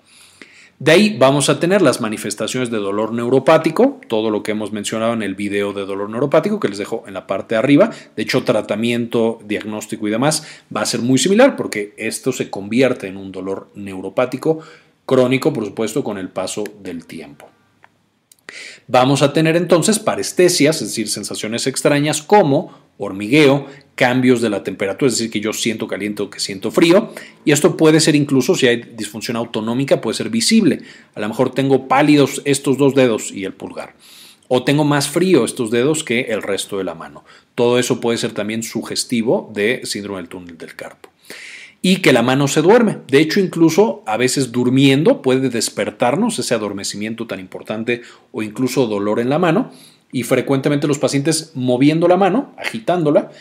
De 0.83 0.91
ahí 0.91 1.17
vamos 1.17 1.49
a 1.49 1.61
tener 1.61 1.81
las 1.81 2.01
manifestaciones 2.01 2.69
de 2.69 2.79
dolor 2.79 3.13
neuropático, 3.13 4.01
todo 4.09 4.31
lo 4.31 4.43
que 4.43 4.51
hemos 4.51 4.73
mencionado 4.73 5.13
en 5.13 5.23
el 5.23 5.37
video 5.37 5.73
de 5.73 5.87
dolor 5.87 6.11
neuropático 6.11 6.59
que 6.59 6.67
les 6.67 6.79
dejo 6.79 7.05
en 7.07 7.15
la 7.15 7.29
parte 7.29 7.55
de 7.55 7.61
arriba. 7.61 7.91
De 8.17 8.25
hecho, 8.25 8.43
tratamiento, 8.43 9.39
diagnóstico 9.47 10.09
y 10.09 10.11
demás 10.11 10.45
va 10.77 10.81
a 10.81 10.87
ser 10.87 11.01
muy 11.01 11.19
similar 11.19 11.55
porque 11.55 11.95
esto 11.99 12.33
se 12.33 12.51
convierte 12.51 13.07
en 13.07 13.17
un 13.17 13.31
dolor 13.31 13.71
neuropático 13.77 14.59
crónico, 15.07 15.53
por 15.53 15.65
supuesto, 15.67 16.03
con 16.03 16.19
el 16.19 16.31
paso 16.31 16.65
del 16.81 17.07
tiempo. 17.07 17.49
Vamos 18.89 19.23
a 19.23 19.33
tener 19.33 19.55
entonces 19.55 20.01
parestesias, 20.01 20.83
es 20.83 20.89
decir, 20.89 21.09
sensaciones 21.09 21.69
extrañas 21.69 22.23
como 22.23 22.73
hormigueo, 22.99 23.67
cambios 23.95 24.41
de 24.41 24.51
la 24.51 24.63
temperatura, 24.65 25.09
es 25.09 25.19
decir, 25.19 25.31
que 25.31 25.41
yo 25.41 25.53
siento 25.53 25.87
caliente 25.87 26.23
o 26.23 26.31
que 26.31 26.41
siento 26.41 26.71
frío, 26.71 27.13
y 27.45 27.53
esto 27.53 27.77
puede 27.77 28.01
ser 28.01 28.15
incluso, 28.15 28.55
si 28.55 28.67
hay 28.67 28.77
disfunción 28.97 29.37
autonómica, 29.37 30.01
puede 30.01 30.17
ser 30.17 30.31
visible. 30.31 30.81
A 31.15 31.21
lo 31.21 31.29
mejor 31.29 31.51
tengo 31.55 31.89
pálidos 31.89 32.43
estos 32.45 32.79
dos 32.79 32.95
dedos 32.95 33.31
y 33.31 33.45
el 33.45 33.53
pulgar, 33.53 33.95
o 34.49 34.65
tengo 34.65 34.85
más 34.85 35.09
frío 35.09 35.45
estos 35.45 35.71
dedos 35.71 36.05
que 36.05 36.23
el 36.23 36.43
resto 36.43 36.79
de 36.79 36.85
la 36.85 36.95
mano. 36.95 37.25
Todo 37.55 37.79
eso 37.79 38.01
puede 38.01 38.19
ser 38.19 38.33
también 38.33 38.63
sugestivo 38.63 39.51
de 39.55 39.83
síndrome 39.85 40.21
del 40.21 40.29
túnel 40.29 40.59
del 40.59 40.75
carpo 40.75 41.13
y 41.83 41.97
que 41.97 42.13
la 42.13 42.23
mano 42.23 42.47
se 42.47 42.63
duerme. 42.63 42.99
De 43.09 43.19
hecho, 43.19 43.41
incluso 43.41 44.05
a 44.07 44.17
veces 44.17 44.53
durmiendo 44.53 45.21
puede 45.21 45.51
despertarnos 45.51 46.39
ese 46.39 46.55
adormecimiento 46.55 47.27
tan 47.27 47.41
importante 47.41 48.03
o 48.31 48.43
incluso 48.43 48.87
dolor 48.87 49.19
en 49.19 49.29
la 49.29 49.41
mano. 49.41 49.73
Y 50.13 50.23
frecuentemente 50.23 50.87
los 50.87 50.99
pacientes 50.99 51.53
moviendo 51.55 52.07
la 52.07 52.17
mano, 52.17 52.55
agitándola, 52.57 53.33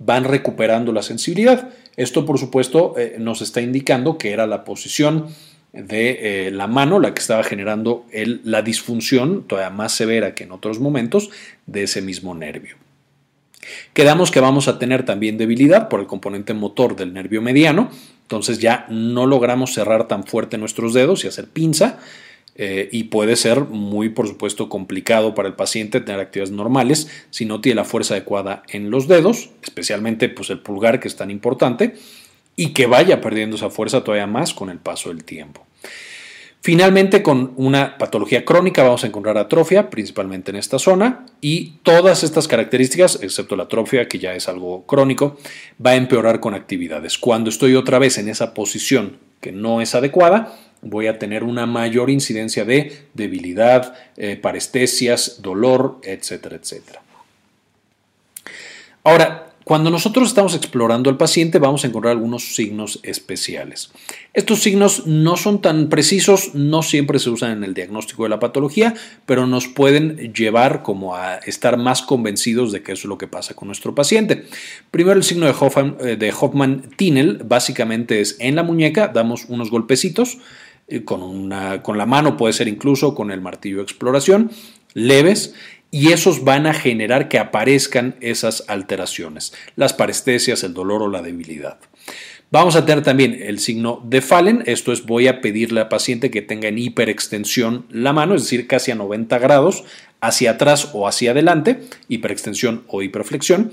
van 0.00 0.24
recuperando 0.24 0.92
la 0.92 1.02
sensibilidad. 1.02 1.68
Esto, 1.96 2.26
por 2.26 2.38
supuesto, 2.38 2.94
eh, 2.98 3.16
nos 3.18 3.42
está 3.42 3.60
indicando 3.60 4.18
que 4.18 4.32
era 4.32 4.46
la 4.46 4.64
posición 4.64 5.26
de 5.72 6.46
eh, 6.46 6.50
la 6.50 6.66
mano 6.66 6.98
la 6.98 7.14
que 7.14 7.20
estaba 7.20 7.44
generando 7.44 8.04
la 8.12 8.62
disfunción 8.62 9.44
todavía 9.46 9.70
más 9.70 9.92
severa 9.92 10.34
que 10.34 10.42
en 10.42 10.50
otros 10.50 10.80
momentos 10.80 11.30
de 11.66 11.84
ese 11.84 12.02
mismo 12.02 12.34
nervio. 12.34 12.74
Quedamos 13.92 14.30
que 14.30 14.40
vamos 14.40 14.66
a 14.66 14.78
tener 14.78 15.04
también 15.04 15.38
debilidad 15.38 15.88
por 15.88 16.00
el 16.00 16.06
componente 16.06 16.54
motor 16.54 16.96
del 16.96 17.12
nervio 17.12 17.42
mediano, 17.42 17.90
entonces 18.22 18.58
ya 18.58 18.86
no 18.88 19.26
logramos 19.26 19.74
cerrar 19.74 20.08
tan 20.08 20.24
fuerte 20.24 20.58
nuestros 20.58 20.94
dedos 20.94 21.24
y 21.24 21.28
hacer 21.28 21.46
pinza. 21.46 21.98
Eh, 22.62 22.90
y 22.92 23.04
puede 23.04 23.36
ser 23.36 23.60
muy, 23.60 24.10
por 24.10 24.28
supuesto, 24.28 24.68
complicado 24.68 25.34
para 25.34 25.48
el 25.48 25.54
paciente 25.54 26.02
tener 26.02 26.20
actividades 26.20 26.50
normales 26.50 27.08
si 27.30 27.46
no 27.46 27.62
tiene 27.62 27.76
la 27.76 27.86
fuerza 27.86 28.12
adecuada 28.12 28.64
en 28.68 28.90
los 28.90 29.08
dedos, 29.08 29.48
especialmente 29.62 30.28
pues, 30.28 30.50
el 30.50 30.58
pulgar 30.58 31.00
que 31.00 31.08
es 31.08 31.16
tan 31.16 31.30
importante, 31.30 31.94
y 32.56 32.74
que 32.74 32.84
vaya 32.84 33.22
perdiendo 33.22 33.56
esa 33.56 33.70
fuerza 33.70 34.04
todavía 34.04 34.26
más 34.26 34.52
con 34.52 34.68
el 34.68 34.76
paso 34.76 35.08
del 35.08 35.24
tiempo. 35.24 35.66
Finalmente, 36.60 37.22
con 37.22 37.54
una 37.56 37.96
patología 37.96 38.44
crónica 38.44 38.82
vamos 38.82 39.04
a 39.04 39.06
encontrar 39.06 39.38
atrofia, 39.38 39.88
principalmente 39.88 40.50
en 40.50 40.58
esta 40.58 40.78
zona, 40.78 41.24
y 41.40 41.78
todas 41.82 42.22
estas 42.24 42.46
características, 42.46 43.20
excepto 43.22 43.56
la 43.56 43.62
atrofia, 43.62 44.06
que 44.06 44.18
ya 44.18 44.34
es 44.34 44.50
algo 44.50 44.84
crónico, 44.84 45.38
va 45.84 45.92
a 45.92 45.96
empeorar 45.96 46.40
con 46.40 46.52
actividades. 46.52 47.16
Cuando 47.16 47.48
estoy 47.48 47.74
otra 47.74 47.98
vez 47.98 48.18
en 48.18 48.28
esa 48.28 48.52
posición 48.52 49.16
que 49.40 49.50
no 49.50 49.80
es 49.80 49.94
adecuada, 49.94 50.54
voy 50.82 51.06
a 51.06 51.18
tener 51.18 51.44
una 51.44 51.66
mayor 51.66 52.10
incidencia 52.10 52.64
de 52.64 53.06
debilidad, 53.14 53.94
eh, 54.16 54.36
parestesias, 54.36 55.42
dolor, 55.42 56.00
etcétera, 56.02 56.56
etcétera. 56.56 57.02
Ahora, 59.02 59.50
cuando 59.70 59.90
nosotros 59.90 60.26
estamos 60.26 60.56
explorando 60.56 61.10
al 61.10 61.16
paciente 61.16 61.60
vamos 61.60 61.84
a 61.84 61.86
encontrar 61.86 62.12
algunos 62.12 62.56
signos 62.56 62.98
especiales. 63.04 63.92
Estos 64.34 64.62
signos 64.62 65.06
no 65.06 65.36
son 65.36 65.62
tan 65.62 65.88
precisos, 65.88 66.54
no 66.54 66.82
siempre 66.82 67.20
se 67.20 67.30
usan 67.30 67.52
en 67.52 67.62
el 67.62 67.72
diagnóstico 67.72 68.24
de 68.24 68.30
la 68.30 68.40
patología, 68.40 68.94
pero 69.26 69.46
nos 69.46 69.68
pueden 69.68 70.32
llevar 70.32 70.82
como 70.82 71.14
a 71.14 71.36
estar 71.36 71.76
más 71.76 72.02
convencidos 72.02 72.72
de 72.72 72.82
que 72.82 72.92
eso 72.92 73.02
es 73.02 73.08
lo 73.10 73.18
que 73.18 73.28
pasa 73.28 73.54
con 73.54 73.68
nuestro 73.68 73.94
paciente. 73.94 74.46
Primero 74.90 75.16
el 75.16 75.24
signo 75.24 75.46
de 75.46 75.52
eh, 75.52 76.32
Hoffman-Tinel 76.32 77.42
básicamente 77.44 78.20
es 78.20 78.36
en 78.40 78.56
la 78.56 78.64
muñeca, 78.64 79.08
damos 79.08 79.44
unos 79.46 79.70
golpecitos 79.70 80.38
con, 81.04 81.22
una, 81.22 81.82
con 81.82 81.98
la 81.98 82.06
mano, 82.06 82.36
puede 82.36 82.52
ser 82.52 82.68
incluso 82.68 83.14
con 83.14 83.30
el 83.30 83.40
martillo 83.40 83.78
de 83.78 83.82
exploración, 83.82 84.50
leves 84.94 85.54
y 85.90 86.12
esos 86.12 86.44
van 86.44 86.66
a 86.66 86.74
generar 86.74 87.28
que 87.28 87.38
aparezcan 87.38 88.16
esas 88.20 88.64
alteraciones, 88.68 89.52
las 89.76 89.92
parestesias, 89.92 90.62
el 90.62 90.74
dolor 90.74 91.02
o 91.02 91.08
la 91.08 91.22
debilidad. 91.22 91.78
Vamos 92.52 92.74
a 92.74 92.84
tener 92.84 93.04
también 93.04 93.38
el 93.40 93.60
signo 93.60 94.02
de 94.04 94.20
Fallen, 94.20 94.64
esto 94.66 94.92
es 94.92 95.06
voy 95.06 95.28
a 95.28 95.40
pedirle 95.40 95.80
al 95.80 95.88
paciente 95.88 96.32
que 96.32 96.42
tenga 96.42 96.66
en 96.68 96.78
hiperextensión 96.78 97.86
la 97.90 98.12
mano, 98.12 98.34
es 98.34 98.42
decir, 98.42 98.66
casi 98.66 98.90
a 98.90 98.96
90 98.96 99.38
grados 99.38 99.84
hacia 100.20 100.52
atrás 100.52 100.90
o 100.92 101.06
hacia 101.06 101.30
adelante, 101.30 101.80
hiperextensión 102.08 102.82
o 102.88 103.02
hiperflexión, 103.02 103.70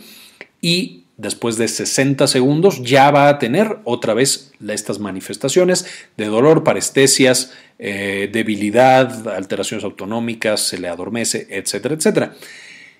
y 0.61 1.05
después 1.17 1.57
de 1.57 1.67
60 1.67 2.27
segundos 2.27 2.81
ya 2.83 3.11
va 3.11 3.27
a 3.27 3.39
tener 3.39 3.79
otra 3.83 4.13
vez 4.13 4.53
estas 4.67 4.99
manifestaciones 4.99 5.85
de 6.15 6.25
dolor, 6.25 6.63
parestesias, 6.63 7.53
eh, 7.79 8.29
debilidad, 8.31 9.27
alteraciones 9.27 9.83
autonómicas, 9.83 10.61
se 10.61 10.77
le 10.77 10.87
adormece, 10.87 11.47
etcétera, 11.49 11.95
etcétera. 11.95 12.33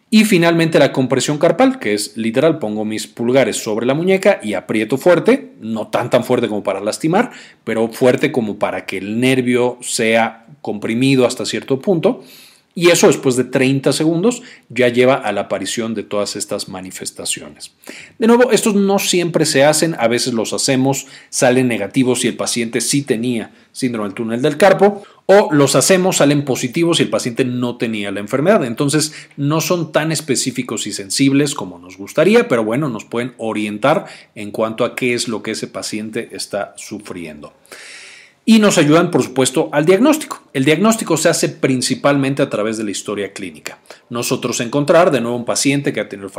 Y 0.09 0.23
finalmente 0.23 0.79
la 0.79 0.93
compresión 0.93 1.37
carpal, 1.37 1.79
que 1.79 1.93
es 1.93 2.15
literal, 2.15 2.59
pongo 2.59 2.85
mis 2.85 3.07
pulgares 3.07 3.57
sobre 3.57 3.85
la 3.85 3.93
muñeca 3.93 4.39
y 4.41 4.53
aprieto 4.53 4.97
fuerte, 4.97 5.51
no 5.59 5.87
tan 5.87 6.09
tan 6.09 6.23
fuerte 6.23 6.47
como 6.47 6.63
para 6.63 6.79
lastimar, 6.79 7.31
pero 7.65 7.89
fuerte 7.89 8.31
como 8.31 8.57
para 8.57 8.85
que 8.85 8.97
el 8.97 9.19
nervio 9.19 9.77
sea 9.81 10.45
comprimido 10.61 11.25
hasta 11.25 11.45
cierto 11.45 11.81
punto 11.81 12.23
Y 12.77 12.91
eso 12.91 13.07
después 13.07 13.35
de 13.35 13.43
30 13.43 13.91
segundos 13.91 14.43
ya 14.69 14.87
lleva 14.89 15.15
a 15.15 15.31
la 15.31 15.41
aparición 15.41 15.95
de 15.95 16.03
todas 16.03 16.35
estas 16.35 16.69
manifestaciones. 16.69 17.71
De 18.19 18.27
nuevo, 18.27 18.51
estos 18.51 18.75
no 18.75 18.99
siempre 18.99 19.47
se 19.47 19.63
hacen, 19.63 19.95
a 19.97 20.07
veces 20.07 20.35
los 20.35 20.53
hacemos, 20.53 21.07
salen 21.31 21.67
negativos 21.67 22.21
si 22.21 22.27
el 22.27 22.37
paciente 22.37 22.81
sí 22.81 23.01
tenía 23.01 23.51
síndrome 23.71 24.09
del 24.09 24.13
túnel 24.13 24.41
del 24.43 24.57
carpo, 24.57 25.01
o 25.25 25.51
los 25.51 25.75
hacemos, 25.75 26.17
salen 26.17 26.45
positivos 26.45 26.97
si 26.97 27.03
el 27.03 27.09
paciente 27.09 27.45
no 27.45 27.77
tenía 27.77 28.11
la 28.11 28.19
enfermedad. 28.19 28.63
Entonces, 28.63 29.11
no 29.37 29.59
son 29.59 29.91
tan 29.91 30.11
específicos 30.11 30.85
y 30.85 30.93
sensibles 30.93 31.55
como 31.55 31.79
nos 31.79 31.97
gustaría, 31.97 32.47
pero 32.47 32.63
bueno, 32.63 32.89
nos 32.89 33.05
pueden 33.05 33.33
orientar 33.37 34.05
en 34.35 34.51
cuanto 34.51 34.85
a 34.85 34.95
qué 34.95 35.15
es 35.15 35.27
lo 35.27 35.41
que 35.41 35.49
ese 35.49 35.65
paciente 35.65 36.29
está 36.33 36.75
sufriendo 36.77 37.53
y 38.49 38.59
nos 38.59 38.77
ayudan, 38.77 39.11
por 39.11 39.23
supuesto, 39.23 39.67
al 39.73 39.85
diagnóstico. 39.85 40.41
El 40.53 40.63
diagnóstico 40.63 41.17
se 41.17 41.27
hace 41.27 41.49
principalmente 41.49 42.41
a 42.41 42.49
través 42.49 42.77
de 42.77 42.85
la 42.85 42.91
historia 42.91 43.33
clínica. 43.33 43.79
Nosotros 44.09 44.61
encontrar 44.61 45.11
de 45.11 45.19
nuevo 45.19 45.35
un 45.35 45.43
paciente 45.43 45.91
que, 45.91 45.99
ha 45.99 46.07
tenido 46.07 46.29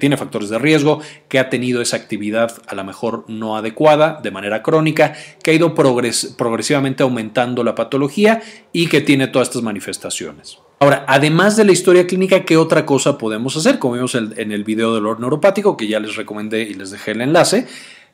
tiene 0.00 0.16
factores 0.16 0.48
de 0.48 0.58
riesgo, 0.58 1.02
que 1.28 1.38
ha 1.38 1.50
tenido 1.50 1.82
esa 1.82 1.98
actividad 1.98 2.56
a 2.68 2.74
lo 2.74 2.84
mejor 2.84 3.26
no 3.28 3.58
adecuada 3.58 4.18
de 4.22 4.30
manera 4.30 4.62
crónica, 4.62 5.12
que 5.42 5.50
ha 5.50 5.54
ido 5.54 5.74
progresivamente 5.74 7.02
aumentando 7.02 7.62
la 7.62 7.74
patología 7.74 8.40
y 8.72 8.86
que 8.86 9.02
tiene 9.02 9.26
todas 9.26 9.48
estas 9.48 9.62
manifestaciones. 9.62 10.56
Ahora, 10.80 11.04
además 11.06 11.56
de 11.56 11.64
la 11.64 11.72
historia 11.72 12.06
clínica, 12.06 12.46
¿qué 12.46 12.56
otra 12.56 12.86
cosa 12.86 13.18
podemos 13.18 13.54
hacer? 13.58 13.78
Como 13.78 13.94
vimos 13.94 14.14
en 14.14 14.52
el 14.52 14.64
video 14.64 14.94
del 14.94 15.02
dolor 15.02 15.20
neuropático, 15.20 15.76
que 15.76 15.86
ya 15.86 16.00
les 16.00 16.16
recomendé 16.16 16.62
y 16.62 16.72
les 16.74 16.92
dejé 16.92 17.10
el 17.10 17.20
enlace, 17.20 17.66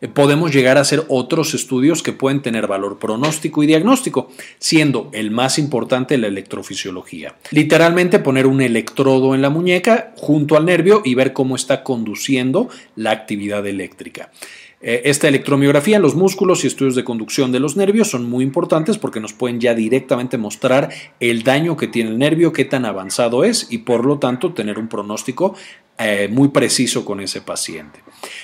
podemos 0.09 0.53
llegar 0.53 0.77
a 0.77 0.83
hacer 0.83 1.05
otros 1.09 1.55
estudios 1.55 2.03
que 2.03 2.13
pueden 2.13 2.43
tener 2.43 2.67
valor 2.67 2.99
pronóstico 2.99 3.63
y 3.63 3.67
diagnóstico, 3.67 4.31
siendo 4.59 5.09
el 5.13 5.31
más 5.31 5.59
importante 5.59 6.19
la 6.19 6.27
electrofisiología. 6.27 7.37
Literalmente 7.51 8.19
poner 8.19 8.47
un 8.47 8.61
electrodo 8.61 9.35
en 9.35 9.43
la 9.43 9.51
muñeca 9.51 10.13
junto 10.17 10.57
al 10.57 10.65
nervio 10.65 11.03
y 11.05 11.15
ver 11.15 11.33
cómo 11.33 11.57
está 11.57 11.83
conduciendo 11.83 12.69
la 12.97 13.11
actividad 13.11 13.67
eléctrica. 13.67 14.31
Eh, 14.87 15.09
esta 15.09 15.29
electromiografía 15.29 15.99
los 15.99 16.15
músculos 16.15 16.63
y 16.63 16.67
estudios 16.67 16.95
de 16.95 17.05
conducción 17.05 17.51
de 17.53 17.59
los 17.59 17.75
nervios 17.75 18.11
son 18.11 18.29
muy 18.29 18.45
importantes 18.45 18.99
porque 18.99 19.19
nos 19.19 19.33
pueden 19.33 19.59
ya 19.59 19.75
directamente 19.75 20.37
mostrar 20.37 20.91
el 21.21 21.43
daño 21.43 21.79
que 21.79 21.89
tiene 21.89 22.11
el 22.11 22.19
nervio, 22.19 22.53
qué 22.53 22.67
tan 22.67 22.85
avanzado 22.85 23.45
es 23.45 23.67
y 23.71 23.79
por 23.79 24.05
lo 24.05 24.19
tanto 24.19 24.53
tener 24.53 24.79
un 24.79 24.89
pronóstico 24.89 25.57
eh, 25.99 26.29
muy 26.29 26.49
preciso 26.49 27.05
con 27.05 27.21
ese 27.21 27.41
paciente. 27.41 28.01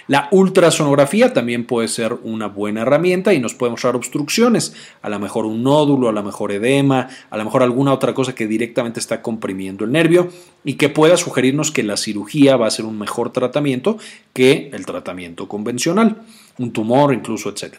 La 0.07 0.29
ultrasonografía 0.31 1.33
también 1.33 1.67
puede 1.67 1.89
ser 1.89 2.15
una 2.23 2.47
buena 2.47 2.83
herramienta 2.83 3.33
y 3.35 3.41
nos 3.41 3.55
puede 3.55 3.71
mostrar 3.71 3.97
obstrucciones, 3.97 4.75
a 5.03 5.09
lo 5.09 5.19
mejor 5.19 5.47
un 5.47 5.63
nódulo, 5.63 6.09
a 6.09 6.13
lo 6.13 6.23
mejor 6.23 6.53
edema, 6.53 7.09
a 7.29 7.37
lo 7.37 7.45
mejor 7.45 7.63
alguna 7.63 7.93
otra 7.93 8.15
cosa 8.15 8.35
que 8.35 8.47
directamente 8.47 9.01
está 9.01 9.21
comprimiendo 9.21 9.85
el 9.85 9.93
nervio 9.93 10.29
y 10.65 10.75
que 10.75 10.91
pueda 10.91 11.17
sugerirnos 11.17 11.73
que 11.73 11.83
la 11.83 11.97
cirugía 11.97 12.57
va 12.57 12.67
a 12.67 12.71
ser 12.71 12.85
un 12.85 12.99
mejor 12.99 13.33
tratamiento 13.33 13.99
que 14.33 14.71
el 14.73 14.87
tratamiento 14.87 15.49
convencional 15.49 16.23
un 16.61 16.73
tumor 16.73 17.15
incluso, 17.15 17.49
etc. 17.49 17.75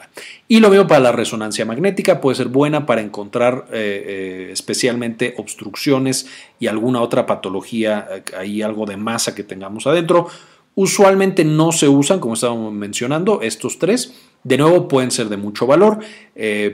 Y 0.47 0.59
lo 0.59 0.69
veo 0.69 0.87
para 0.87 0.99
la 0.99 1.11
resonancia 1.11 1.65
magnética, 1.65 2.19
puede 2.19 2.35
ser 2.35 2.47
buena 2.47 2.85
para 2.87 3.01
encontrar 3.01 3.67
eh, 3.71 4.03
eh, 4.07 4.49
especialmente 4.51 5.35
obstrucciones 5.37 6.27
y 6.59 6.65
alguna 6.65 7.01
otra 7.01 7.27
patología, 7.27 8.07
eh, 8.11 8.23
ahí 8.35 8.61
algo 8.63 8.87
de 8.87 8.97
masa 8.97 9.35
que 9.35 9.43
tengamos 9.43 9.85
adentro. 9.85 10.27
Usualmente 10.73 11.45
no 11.45 11.71
se 11.71 11.87
usan, 11.87 12.19
como 12.19 12.33
estábamos 12.33 12.73
mencionando, 12.73 13.41
estos 13.41 13.77
tres. 13.77 14.15
De 14.43 14.57
nuevo, 14.57 14.87
pueden 14.87 15.11
ser 15.11 15.29
de 15.29 15.37
mucho 15.37 15.67
valor, 15.67 15.99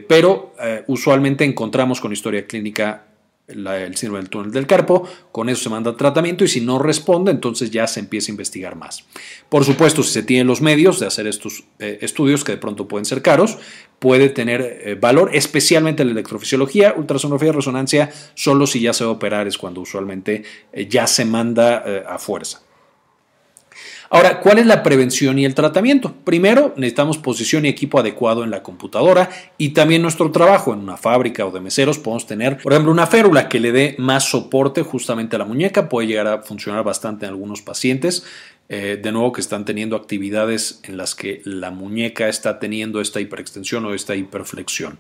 pero 0.08 0.54
usualmente 0.86 1.44
encontramos 1.44 2.00
con 2.00 2.14
historia 2.14 2.48
clínica 2.48 3.07
el 3.48 3.96
síndrome 3.96 4.20
del 4.20 4.30
túnel 4.30 4.52
del 4.52 4.68
carpo, 4.68 5.08
con 5.32 5.48
eso 5.48 5.64
se 5.64 5.70
manda 5.70 5.96
tratamiento 5.96 6.44
y 6.44 6.50
si 6.50 6.60
no 6.60 6.80
responde, 6.80 7.32
entonces 7.32 7.72
ya 7.72 7.88
se 7.88 8.02
empieza 8.02 8.30
a 8.30 8.34
investigar 8.34 8.76
más. 8.76 9.06
Por 9.48 9.64
supuesto, 9.64 10.04
si 10.04 10.12
se 10.12 10.24
tienen 10.24 10.48
los 10.48 10.62
medios 10.62 11.00
de 11.00 11.08
hacer 11.08 11.28
estos 11.28 11.64
eh, 11.80 12.00
estudios, 12.02 12.44
que 12.44 12.54
de 12.54 12.58
pronto 12.58 12.88
pueden 12.88 13.06
ser 13.06 13.22
caros, 13.22 13.58
puede 14.00 14.30
tener 14.30 14.62
eh, 14.62 14.96
valor, 14.96 15.32
especialmente 15.34 16.04
la 16.04 16.12
electrofisiología, 16.12 16.94
ultrasonografía 16.98 17.54
resonancia, 17.54 18.12
solo 18.36 18.68
si 18.68 18.82
ya 18.82 18.92
se 18.92 19.06
va 19.06 19.12
a 19.12 19.14
operar 19.14 19.48
es 19.48 19.58
cuando 19.58 19.80
usualmente 19.80 20.44
eh, 20.74 20.88
ya 20.88 21.08
se 21.08 21.24
manda 21.24 21.78
a 22.08 22.20
fuerza. 22.20 22.67
Ahora, 24.10 24.40
¿cuál 24.40 24.60
es 24.60 24.66
la 24.66 24.84
prevención 24.84 25.38
y 25.38 25.46
el 25.46 25.54
tratamiento? 25.54 26.16
Primero, 26.24 26.74
necesitamos 26.78 27.18
posición 27.18 27.66
y 27.66 27.70
equipo 27.70 28.00
adecuado 28.00 28.44
en 28.44 28.52
la 28.52 28.64
computadora 28.64 29.30
y 29.58 29.70
también 29.70 30.02
nuestro 30.02 30.32
trabajo 30.32 30.74
en 30.74 30.80
una 30.80 30.96
fábrica 30.96 31.46
o 31.46 31.52
de 31.52 31.60
meseros 31.60 32.00
podemos 32.00 32.26
tener, 32.26 32.58
por 32.58 32.72
ejemplo, 32.72 32.92
una 32.92 33.08
férula 33.08 33.50
que 33.50 33.60
le 33.60 33.72
dé 33.72 33.96
más 33.98 34.30
soporte 34.30 34.82
justamente 34.82 35.36
a 35.36 35.40
la 35.40 35.46
muñeca, 35.46 35.90
puede 35.90 36.08
llegar 36.08 36.28
a 36.28 36.42
funcionar 36.42 36.84
bastante 36.84 37.26
en 37.26 37.32
algunos 37.32 37.62
pacientes. 37.62 38.24
Eh, 38.70 39.00
de 39.02 39.12
nuevo 39.14 39.32
que 39.32 39.40
están 39.40 39.64
teniendo 39.64 39.96
actividades 39.96 40.82
en 40.84 40.98
las 40.98 41.16
que 41.16 41.42
la 41.46 41.72
muñeca 41.72 42.28
está 42.28 42.60
teniendo 42.60 43.00
esta 43.00 43.22
hiperextensión 43.22 43.86
o 43.86 43.94
esta 43.94 44.14
hiperflexión. 44.14 45.00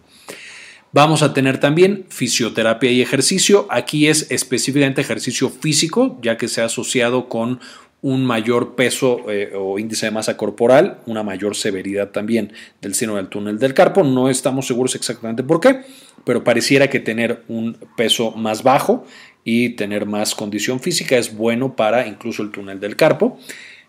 Vamos 0.93 1.21
a 1.21 1.33
tener 1.33 1.59
también 1.59 2.05
fisioterapia 2.07 2.91
y 2.91 3.01
ejercicio. 3.01 3.67
Aquí 3.69 4.07
es 4.07 4.31
específicamente 4.31 5.01
ejercicio 5.01 5.49
físico, 5.49 6.17
ya 6.21 6.37
que 6.37 6.47
se 6.47 6.61
ha 6.61 6.65
asociado 6.65 7.27
con 7.27 7.59
un 8.01 8.25
mayor 8.25 8.75
peso 8.75 9.29
eh, 9.29 9.51
o 9.55 9.79
índice 9.79 10.05
de 10.05 10.11
masa 10.11 10.37
corporal, 10.37 10.99
una 11.07 11.23
mayor 11.23 11.55
severidad 11.55 12.09
también 12.09 12.53
del 12.81 12.93
seno 12.93 13.15
del 13.15 13.27
túnel 13.27 13.57
del 13.59 13.73
carpo. 13.73 14.03
No 14.03 14.29
estamos 14.29 14.67
seguros 14.67 14.95
exactamente 14.95 15.43
por 15.43 15.59
qué, 15.59 15.81
pero 16.23 16.43
pareciera 16.43 16.89
que 16.89 16.99
tener 16.99 17.43
un 17.47 17.77
peso 17.95 18.31
más 18.31 18.63
bajo 18.63 19.05
y 19.43 19.69
tener 19.69 20.05
más 20.05 20.35
condición 20.35 20.79
física 20.79 21.17
es 21.17 21.35
bueno 21.35 21.75
para 21.75 22.05
incluso 22.05 22.43
el 22.43 22.51
túnel 22.51 22.79
del 22.79 22.95
carpo. 22.95 23.39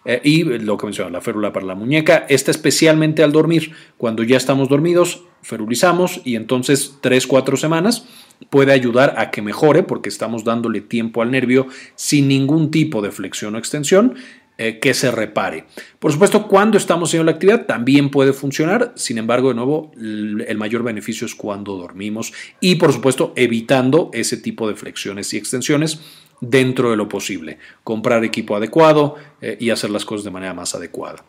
Eh, 0.04 0.20
y 0.24 0.44
lo 0.44 0.78
que 0.78 0.86
mencionaba, 0.86 1.12
la 1.12 1.20
férula 1.20 1.52
para 1.52 1.66
la 1.66 1.74
muñeca, 1.74 2.24
está 2.28 2.50
especialmente 2.50 3.22
al 3.22 3.32
dormir. 3.32 3.72
Cuando 3.98 4.22
ya 4.22 4.38
estamos 4.38 4.68
dormidos, 4.68 5.24
ferulizamos 5.42 6.22
y 6.24 6.36
entonces 6.36 6.98
3-4 7.02 7.56
semanas 7.56 8.06
puede 8.50 8.72
ayudar 8.72 9.14
a 9.18 9.30
que 9.30 9.42
mejore 9.42 9.82
porque 9.82 10.08
estamos 10.08 10.44
dándole 10.44 10.80
tiempo 10.80 11.22
al 11.22 11.30
nervio 11.30 11.66
sin 11.94 12.28
ningún 12.28 12.70
tipo 12.70 13.02
de 13.02 13.10
flexión 13.10 13.54
o 13.54 13.58
extensión 13.58 14.14
eh, 14.56 14.78
que 14.80 14.92
se 14.92 15.10
repare. 15.10 15.66
Por 15.98 16.12
supuesto, 16.12 16.48
cuando 16.48 16.78
estamos 16.78 17.10
haciendo 17.10 17.26
la 17.26 17.32
actividad 17.32 17.66
también 17.66 18.10
puede 18.10 18.32
funcionar, 18.32 18.92
sin 18.96 19.18
embargo, 19.18 19.50
de 19.50 19.54
nuevo, 19.54 19.92
el 19.96 20.58
mayor 20.58 20.82
beneficio 20.82 21.26
es 21.26 21.34
cuando 21.34 21.76
dormimos 21.76 22.32
y, 22.60 22.74
por 22.74 22.92
supuesto, 22.92 23.32
evitando 23.36 24.10
ese 24.12 24.36
tipo 24.36 24.68
de 24.68 24.74
flexiones 24.74 25.32
y 25.32 25.36
extensiones 25.36 26.00
dentro 26.40 26.90
de 26.90 26.96
lo 26.96 27.08
posible. 27.08 27.58
Comprar 27.84 28.24
equipo 28.24 28.56
adecuado 28.56 29.16
eh, 29.40 29.56
y 29.60 29.70
hacer 29.70 29.90
las 29.90 30.04
cosas 30.04 30.24
de 30.24 30.30
manera 30.30 30.54
más 30.54 30.74
adecuada. 30.74 31.24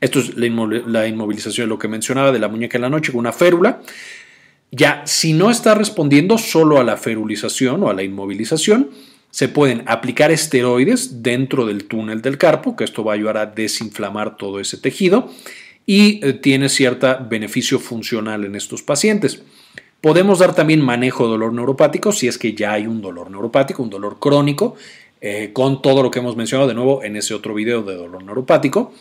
Esto 0.00 0.20
es 0.20 0.36
la, 0.36 1.06
inmovilización, 1.06 1.68
lo 1.68 1.78
que 1.78 1.88
mencionaba 1.88 2.32
de 2.32 2.38
la 2.38 2.48
muñeca 2.48 2.78
en 2.78 2.82
la 2.82 2.90
noche 2.90 3.12
con 3.12 3.20
una 3.20 3.32
férula. 3.32 3.82
Ya, 4.76 5.02
si 5.06 5.34
no 5.34 5.52
está 5.52 5.76
respondiendo 5.76 6.36
solo 6.36 6.80
a 6.80 6.84
la 6.84 6.96
ferulización 6.96 7.84
o 7.84 7.90
a 7.90 7.94
la 7.94 8.02
inmovilización, 8.02 8.90
se 9.30 9.48
pueden 9.48 9.84
aplicar 9.86 10.32
esteroides 10.32 11.22
dentro 11.22 11.64
del 11.64 11.84
túnel 11.84 12.22
del 12.22 12.38
carpo, 12.38 12.74
que 12.74 12.82
esto 12.82 13.04
va 13.04 13.12
a 13.12 13.14
ayudar 13.14 13.36
a 13.36 13.46
desinflamar 13.46 14.36
todo 14.36 14.58
ese 14.58 14.76
tejido 14.76 15.30
y 15.86 16.24
eh, 16.26 16.32
tiene 16.32 16.68
cierto 16.68 17.16
beneficio 17.30 17.78
funcional 17.78 18.44
en 18.44 18.56
estos 18.56 18.82
pacientes. 18.82 19.44
Podemos 20.00 20.40
dar 20.40 20.56
también 20.56 20.80
manejo 20.80 21.24
de 21.24 21.30
dolor 21.30 21.52
neuropático 21.52 22.10
si 22.10 22.26
es 22.26 22.36
que 22.36 22.54
ya 22.54 22.72
hay 22.72 22.88
un 22.88 23.00
dolor 23.00 23.30
neuropático, 23.30 23.80
un 23.80 23.90
dolor 23.90 24.18
crónico, 24.18 24.74
eh, 25.20 25.50
con 25.52 25.82
todo 25.82 26.02
lo 26.02 26.10
que 26.10 26.18
hemos 26.18 26.36
mencionado 26.36 26.68
de 26.68 26.74
nuevo 26.74 27.04
en 27.04 27.14
ese 27.14 27.32
otro 27.32 27.54
video 27.54 27.82
de 27.82 27.94
dolor 27.94 28.24
neuropático. 28.24 28.92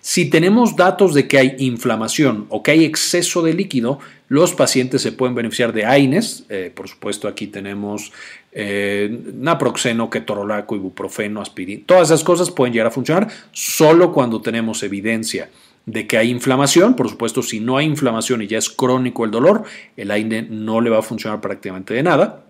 Si 0.00 0.30
tenemos 0.30 0.76
datos 0.76 1.14
de 1.14 1.28
que 1.28 1.38
hay 1.38 1.56
inflamación 1.58 2.46
o 2.48 2.62
que 2.62 2.70
hay 2.70 2.84
exceso 2.84 3.42
de 3.42 3.52
líquido, 3.52 3.98
los 4.28 4.54
pacientes 4.54 5.02
se 5.02 5.12
pueden 5.12 5.34
beneficiar 5.34 5.72
de 5.72 5.84
AINES. 5.84 6.44
Eh, 6.48 6.72
por 6.74 6.88
supuesto, 6.88 7.28
aquí 7.28 7.48
tenemos 7.48 8.12
eh, 8.52 9.10
naproxeno, 9.34 10.08
ketorolaco, 10.08 10.76
ibuprofeno, 10.76 11.42
aspirina. 11.42 11.82
Todas 11.84 12.08
esas 12.08 12.24
cosas 12.24 12.50
pueden 12.50 12.72
llegar 12.72 12.86
a 12.86 12.92
funcionar 12.92 13.28
solo 13.52 14.12
cuando 14.12 14.40
tenemos 14.40 14.82
evidencia 14.82 15.50
de 15.84 16.06
que 16.06 16.16
hay 16.16 16.30
inflamación. 16.30 16.96
Por 16.96 17.10
supuesto, 17.10 17.42
si 17.42 17.60
no 17.60 17.76
hay 17.76 17.86
inflamación 17.86 18.42
y 18.42 18.46
ya 18.46 18.58
es 18.58 18.70
crónico 18.70 19.24
el 19.24 19.30
dolor, 19.30 19.64
el 19.96 20.10
AINE 20.10 20.42
no 20.42 20.80
le 20.80 20.90
va 20.90 21.00
a 21.00 21.02
funcionar 21.02 21.40
prácticamente 21.40 21.92
de 21.92 22.02
nada. 22.02 22.44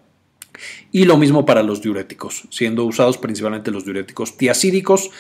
Y 0.93 1.05
lo 1.05 1.17
mismo 1.17 1.47
para 1.47 1.63
los 1.63 1.81
diuréticos, 1.81 2.45
siendo 2.51 2.85
usados 2.85 3.19
principalmente 3.19 3.71
los 3.71 3.85
diuréticos 3.85 4.37
tiacídicos, 4.37 5.11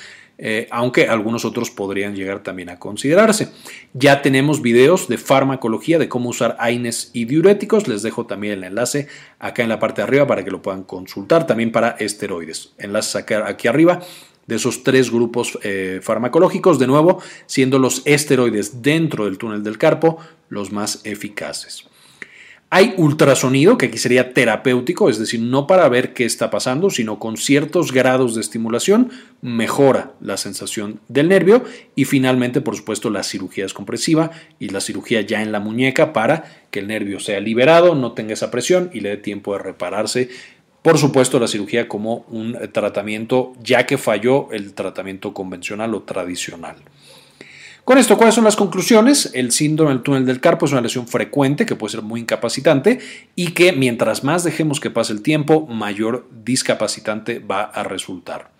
eh, 0.42 0.66
aunque 0.70 1.06
algunos 1.06 1.44
otros 1.44 1.70
podrían 1.70 2.16
llegar 2.16 2.42
también 2.42 2.70
a 2.70 2.78
considerarse. 2.78 3.52
Ya 3.92 4.22
tenemos 4.22 4.62
videos 4.62 5.06
de 5.06 5.18
farmacología 5.18 5.98
de 5.98 6.08
cómo 6.08 6.30
usar 6.30 6.56
AINES 6.58 7.10
y 7.12 7.26
diuréticos, 7.26 7.86
les 7.88 8.00
dejo 8.02 8.24
también 8.24 8.54
el 8.54 8.64
enlace 8.64 9.06
acá 9.38 9.62
en 9.62 9.68
la 9.68 9.78
parte 9.78 10.00
de 10.00 10.08
arriba 10.08 10.26
para 10.26 10.42
que 10.42 10.50
lo 10.50 10.62
puedan 10.62 10.84
consultar, 10.84 11.46
también 11.46 11.72
para 11.72 11.90
esteroides, 11.90 12.72
enlaces 12.78 13.16
aquí 13.16 13.68
arriba 13.68 14.00
de 14.46 14.56
esos 14.56 14.82
tres 14.82 15.10
grupos 15.10 15.58
eh, 15.62 16.00
farmacológicos, 16.02 16.78
de 16.78 16.86
nuevo 16.86 17.22
siendo 17.44 17.78
los 17.78 18.00
esteroides 18.06 18.82
dentro 18.82 19.26
del 19.26 19.36
túnel 19.36 19.62
del 19.62 19.76
carpo 19.76 20.18
los 20.48 20.72
más 20.72 21.02
eficaces. 21.04 21.89
Hay 22.72 22.94
ultrasonido, 22.98 23.76
que 23.76 23.86
aquí 23.86 23.98
sería 23.98 24.32
terapéutico, 24.32 25.10
es 25.10 25.18
decir, 25.18 25.40
no 25.40 25.66
para 25.66 25.88
ver 25.88 26.14
qué 26.14 26.24
está 26.24 26.50
pasando, 26.50 26.88
sino 26.88 27.18
con 27.18 27.36
ciertos 27.36 27.90
grados 27.90 28.36
de 28.36 28.42
estimulación 28.42 29.10
mejora 29.42 30.12
la 30.20 30.36
sensación 30.36 31.00
del 31.08 31.28
nervio. 31.28 31.64
Y 31.96 32.04
finalmente, 32.04 32.60
por 32.60 32.76
supuesto, 32.76 33.10
la 33.10 33.24
cirugía 33.24 33.64
descompresiva 33.64 34.30
y 34.60 34.68
la 34.68 34.80
cirugía 34.80 35.20
ya 35.22 35.42
en 35.42 35.50
la 35.50 35.58
muñeca 35.58 36.12
para 36.12 36.44
que 36.70 36.78
el 36.78 36.86
nervio 36.86 37.18
sea 37.18 37.40
liberado, 37.40 37.96
no 37.96 38.12
tenga 38.12 38.34
esa 38.34 38.52
presión 38.52 38.88
y 38.92 39.00
le 39.00 39.08
dé 39.08 39.16
tiempo 39.16 39.52
de 39.54 39.58
repararse. 39.58 40.28
Por 40.80 40.96
supuesto, 40.96 41.40
la 41.40 41.48
cirugía 41.48 41.88
como 41.88 42.24
un 42.28 42.56
tratamiento 42.72 43.52
ya 43.60 43.84
que 43.84 43.98
falló 43.98 44.46
el 44.52 44.74
tratamiento 44.74 45.34
convencional 45.34 45.92
o 45.96 46.02
tradicional. 46.02 46.76
Con 47.84 47.98
esto, 47.98 48.16
¿cuáles 48.16 48.34
son 48.34 48.44
las 48.44 48.56
conclusiones? 48.56 49.30
El 49.32 49.52
síndrome 49.52 49.92
del 49.92 50.02
túnel 50.02 50.26
del 50.26 50.40
carpo 50.40 50.66
es 50.66 50.72
una 50.72 50.80
lesión 50.80 51.08
frecuente 51.08 51.66
que 51.66 51.76
puede 51.76 51.92
ser 51.92 52.02
muy 52.02 52.20
incapacitante 52.20 53.00
y 53.34 53.52
que 53.52 53.72
mientras 53.72 54.22
más 54.22 54.44
dejemos 54.44 54.80
que 54.80 54.90
pase 54.90 55.12
el 55.12 55.22
tiempo, 55.22 55.66
mayor 55.66 56.28
discapacitante 56.44 57.38
va 57.38 57.62
a 57.62 57.82
resultar. 57.82 58.50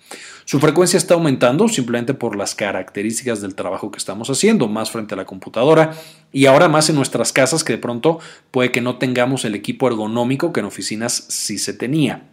Su 0.44 0.58
frecuencia 0.58 0.96
está 0.96 1.14
aumentando 1.14 1.68
simplemente 1.68 2.14
por 2.14 2.34
las 2.34 2.56
características 2.56 3.40
del 3.40 3.54
trabajo 3.54 3.92
que 3.92 3.98
estamos 3.98 4.30
haciendo, 4.30 4.66
más 4.66 4.90
frente 4.90 5.14
a 5.14 5.16
la 5.16 5.26
computadora 5.26 5.92
y 6.32 6.46
ahora 6.46 6.68
más 6.68 6.88
en 6.88 6.96
nuestras 6.96 7.32
casas 7.32 7.62
que 7.62 7.74
de 7.74 7.78
pronto 7.78 8.18
puede 8.50 8.72
que 8.72 8.80
no 8.80 8.96
tengamos 8.96 9.44
el 9.44 9.54
equipo 9.54 9.86
ergonómico 9.86 10.52
que 10.52 10.60
en 10.60 10.66
oficinas 10.66 11.26
sí 11.28 11.58
se 11.58 11.72
tenía 11.72 12.24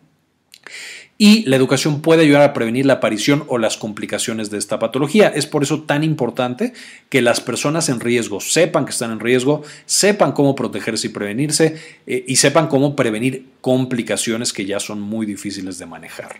y 1.17 1.43
la 1.49 1.55
educación 1.55 2.01
puede 2.01 2.23
ayudar 2.23 2.43
a 2.43 2.53
prevenir 2.53 2.85
la 2.85 2.93
aparición 2.93 3.43
o 3.47 3.57
las 3.57 3.77
complicaciones 3.77 4.49
de 4.49 4.57
esta 4.57 4.79
patología. 4.79 5.29
Es 5.29 5.47
por 5.47 5.63
eso 5.63 5.81
tan 5.81 6.03
importante 6.03 6.73
que 7.09 7.21
las 7.21 7.41
personas 7.41 7.89
en 7.89 7.99
riesgo 7.99 8.39
sepan 8.39 8.85
que 8.85 8.91
están 8.91 9.11
en 9.11 9.19
riesgo, 9.19 9.63
sepan 9.85 10.31
cómo 10.31 10.55
protegerse 10.55 11.07
y 11.07 11.11
prevenirse 11.11 11.77
eh, 12.05 12.23
y 12.27 12.35
sepan 12.35 12.67
cómo 12.67 12.95
prevenir 12.95 13.47
complicaciones 13.61 14.53
que 14.53 14.65
ya 14.65 14.79
son 14.79 15.01
muy 15.01 15.25
difíciles 15.25 15.79
de 15.79 15.85
manejar. 15.87 16.39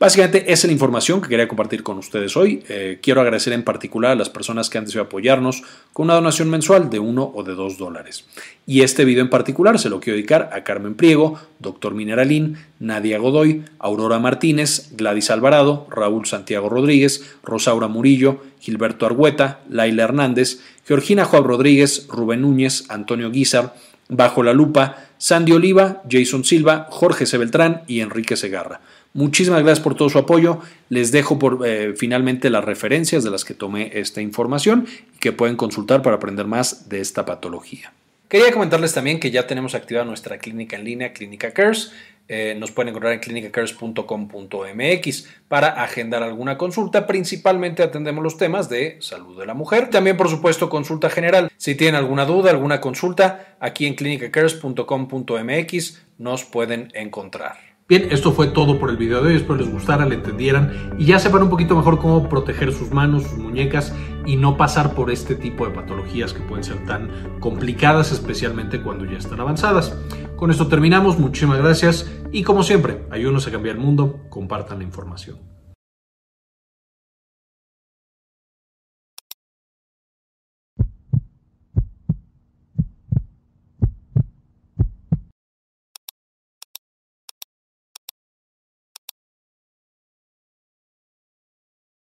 Básicamente 0.00 0.44
esa 0.44 0.52
es 0.52 0.64
la 0.66 0.72
información 0.72 1.20
que 1.20 1.28
quería 1.28 1.48
compartir 1.48 1.82
con 1.82 1.98
ustedes 1.98 2.36
hoy. 2.36 2.62
Eh, 2.68 3.00
quiero 3.02 3.20
agradecer 3.20 3.52
en 3.52 3.64
particular 3.64 4.12
a 4.12 4.14
las 4.14 4.30
personas 4.30 4.70
que 4.70 4.78
han 4.78 4.84
decidido 4.84 5.06
apoyarnos 5.06 5.64
con 5.92 6.04
una 6.04 6.14
donación 6.14 6.48
mensual 6.50 6.88
de 6.88 7.00
uno 7.00 7.32
o 7.34 7.42
de 7.42 7.56
dos 7.56 7.78
dólares. 7.78 8.24
Y 8.64 8.82
este 8.82 9.04
video 9.04 9.24
en 9.24 9.30
particular 9.30 9.76
se 9.80 9.90
lo 9.90 9.98
quiero 9.98 10.14
dedicar 10.14 10.50
a 10.52 10.62
Carmen 10.62 10.94
Priego, 10.94 11.40
Doctor 11.58 11.94
Mineralín, 11.94 12.58
Nadia 12.78 13.18
Godoy, 13.18 13.64
Aurora 13.80 14.20
Martínez, 14.20 14.90
Gladys 14.96 15.32
Alvarado, 15.32 15.88
Raúl 15.90 16.26
Santiago 16.26 16.68
Rodríguez, 16.68 17.34
Rosaura 17.42 17.88
Murillo, 17.88 18.40
Gilberto 18.60 19.04
Argueta, 19.04 19.62
Laila 19.68 20.04
Hernández, 20.04 20.60
Georgina 20.86 21.24
Juan 21.24 21.42
Rodríguez, 21.42 22.06
Rubén 22.08 22.42
Núñez, 22.42 22.84
Antonio 22.88 23.32
Guizar, 23.32 23.74
Bajo 24.08 24.42
la 24.44 24.52
Lupa, 24.52 25.08
Sandy 25.18 25.52
Oliva, 25.52 26.02
Jason 26.08 26.44
Silva, 26.44 26.86
Jorge 26.88 27.26
C. 27.26 27.36
Beltrán 27.36 27.82
y 27.88 28.00
Enrique 28.00 28.36
Segarra. 28.36 28.80
Muchísimas 29.14 29.62
gracias 29.62 29.80
por 29.80 29.94
todo 29.94 30.08
su 30.08 30.18
apoyo. 30.18 30.60
Les 30.90 31.12
dejo 31.12 31.38
por, 31.38 31.66
eh, 31.66 31.94
finalmente 31.96 32.50
las 32.50 32.64
referencias 32.64 33.24
de 33.24 33.30
las 33.30 33.44
que 33.44 33.54
tomé 33.54 33.90
esta 33.94 34.20
información 34.20 34.86
y 35.14 35.18
que 35.18 35.32
pueden 35.32 35.56
consultar 35.56 36.02
para 36.02 36.16
aprender 36.16 36.46
más 36.46 36.88
de 36.88 37.00
esta 37.00 37.24
patología. 37.24 37.92
Quería 38.28 38.52
comentarles 38.52 38.92
también 38.92 39.20
que 39.20 39.30
ya 39.30 39.46
tenemos 39.46 39.74
activada 39.74 40.04
nuestra 40.04 40.36
clínica 40.36 40.76
en 40.76 40.84
línea, 40.84 41.14
Clínica 41.14 41.52
Cares. 41.52 41.92
Eh, 42.28 42.54
nos 42.58 42.70
pueden 42.70 42.90
encontrar 42.90 43.14
en 43.14 43.20
clinicacares.com.mx 43.20 45.28
para 45.48 45.68
agendar 45.82 46.22
alguna 46.22 46.58
consulta. 46.58 47.06
Principalmente 47.06 47.82
atendemos 47.82 48.22
los 48.22 48.36
temas 48.36 48.68
de 48.68 48.98
salud 49.00 49.40
de 49.40 49.46
la 49.46 49.54
mujer. 49.54 49.88
También, 49.88 50.18
por 50.18 50.28
supuesto, 50.28 50.68
consulta 50.68 51.08
general. 51.08 51.50
Si 51.56 51.74
tienen 51.74 51.94
alguna 51.94 52.26
duda, 52.26 52.50
alguna 52.50 52.82
consulta, 52.82 53.56
aquí 53.60 53.86
en 53.86 53.94
clinicacares.com.mx 53.94 56.02
nos 56.18 56.44
pueden 56.44 56.92
encontrar. 56.94 57.67
Bien, 57.88 58.08
esto 58.10 58.32
fue 58.32 58.48
todo 58.48 58.78
por 58.78 58.90
el 58.90 58.98
video 58.98 59.22
de 59.22 59.30
hoy. 59.30 59.36
Espero 59.36 59.56
les 59.56 59.70
gustara, 59.70 60.04
le 60.04 60.16
entendieran 60.16 60.94
y 60.98 61.06
ya 61.06 61.18
sepan 61.18 61.44
un 61.44 61.48
poquito 61.48 61.74
mejor 61.74 61.98
cómo 61.98 62.28
proteger 62.28 62.70
sus 62.70 62.90
manos, 62.90 63.22
sus 63.22 63.38
muñecas 63.38 63.94
y 64.26 64.36
no 64.36 64.58
pasar 64.58 64.94
por 64.94 65.10
este 65.10 65.34
tipo 65.34 65.66
de 65.66 65.72
patologías 65.72 66.34
que 66.34 66.42
pueden 66.42 66.64
ser 66.64 66.84
tan 66.84 67.40
complicadas, 67.40 68.12
especialmente 68.12 68.82
cuando 68.82 69.06
ya 69.06 69.16
están 69.16 69.40
avanzadas. 69.40 69.96
Con 70.36 70.50
esto 70.50 70.68
terminamos. 70.68 71.18
Muchísimas 71.18 71.56
gracias 71.56 72.12
y 72.30 72.42
como 72.42 72.62
siempre, 72.62 73.06
ayúdenos 73.10 73.46
a 73.46 73.52
cambiar 73.52 73.76
el 73.76 73.80
mundo. 73.80 74.20
Compartan 74.28 74.80
la 74.80 74.84
información. 74.84 75.47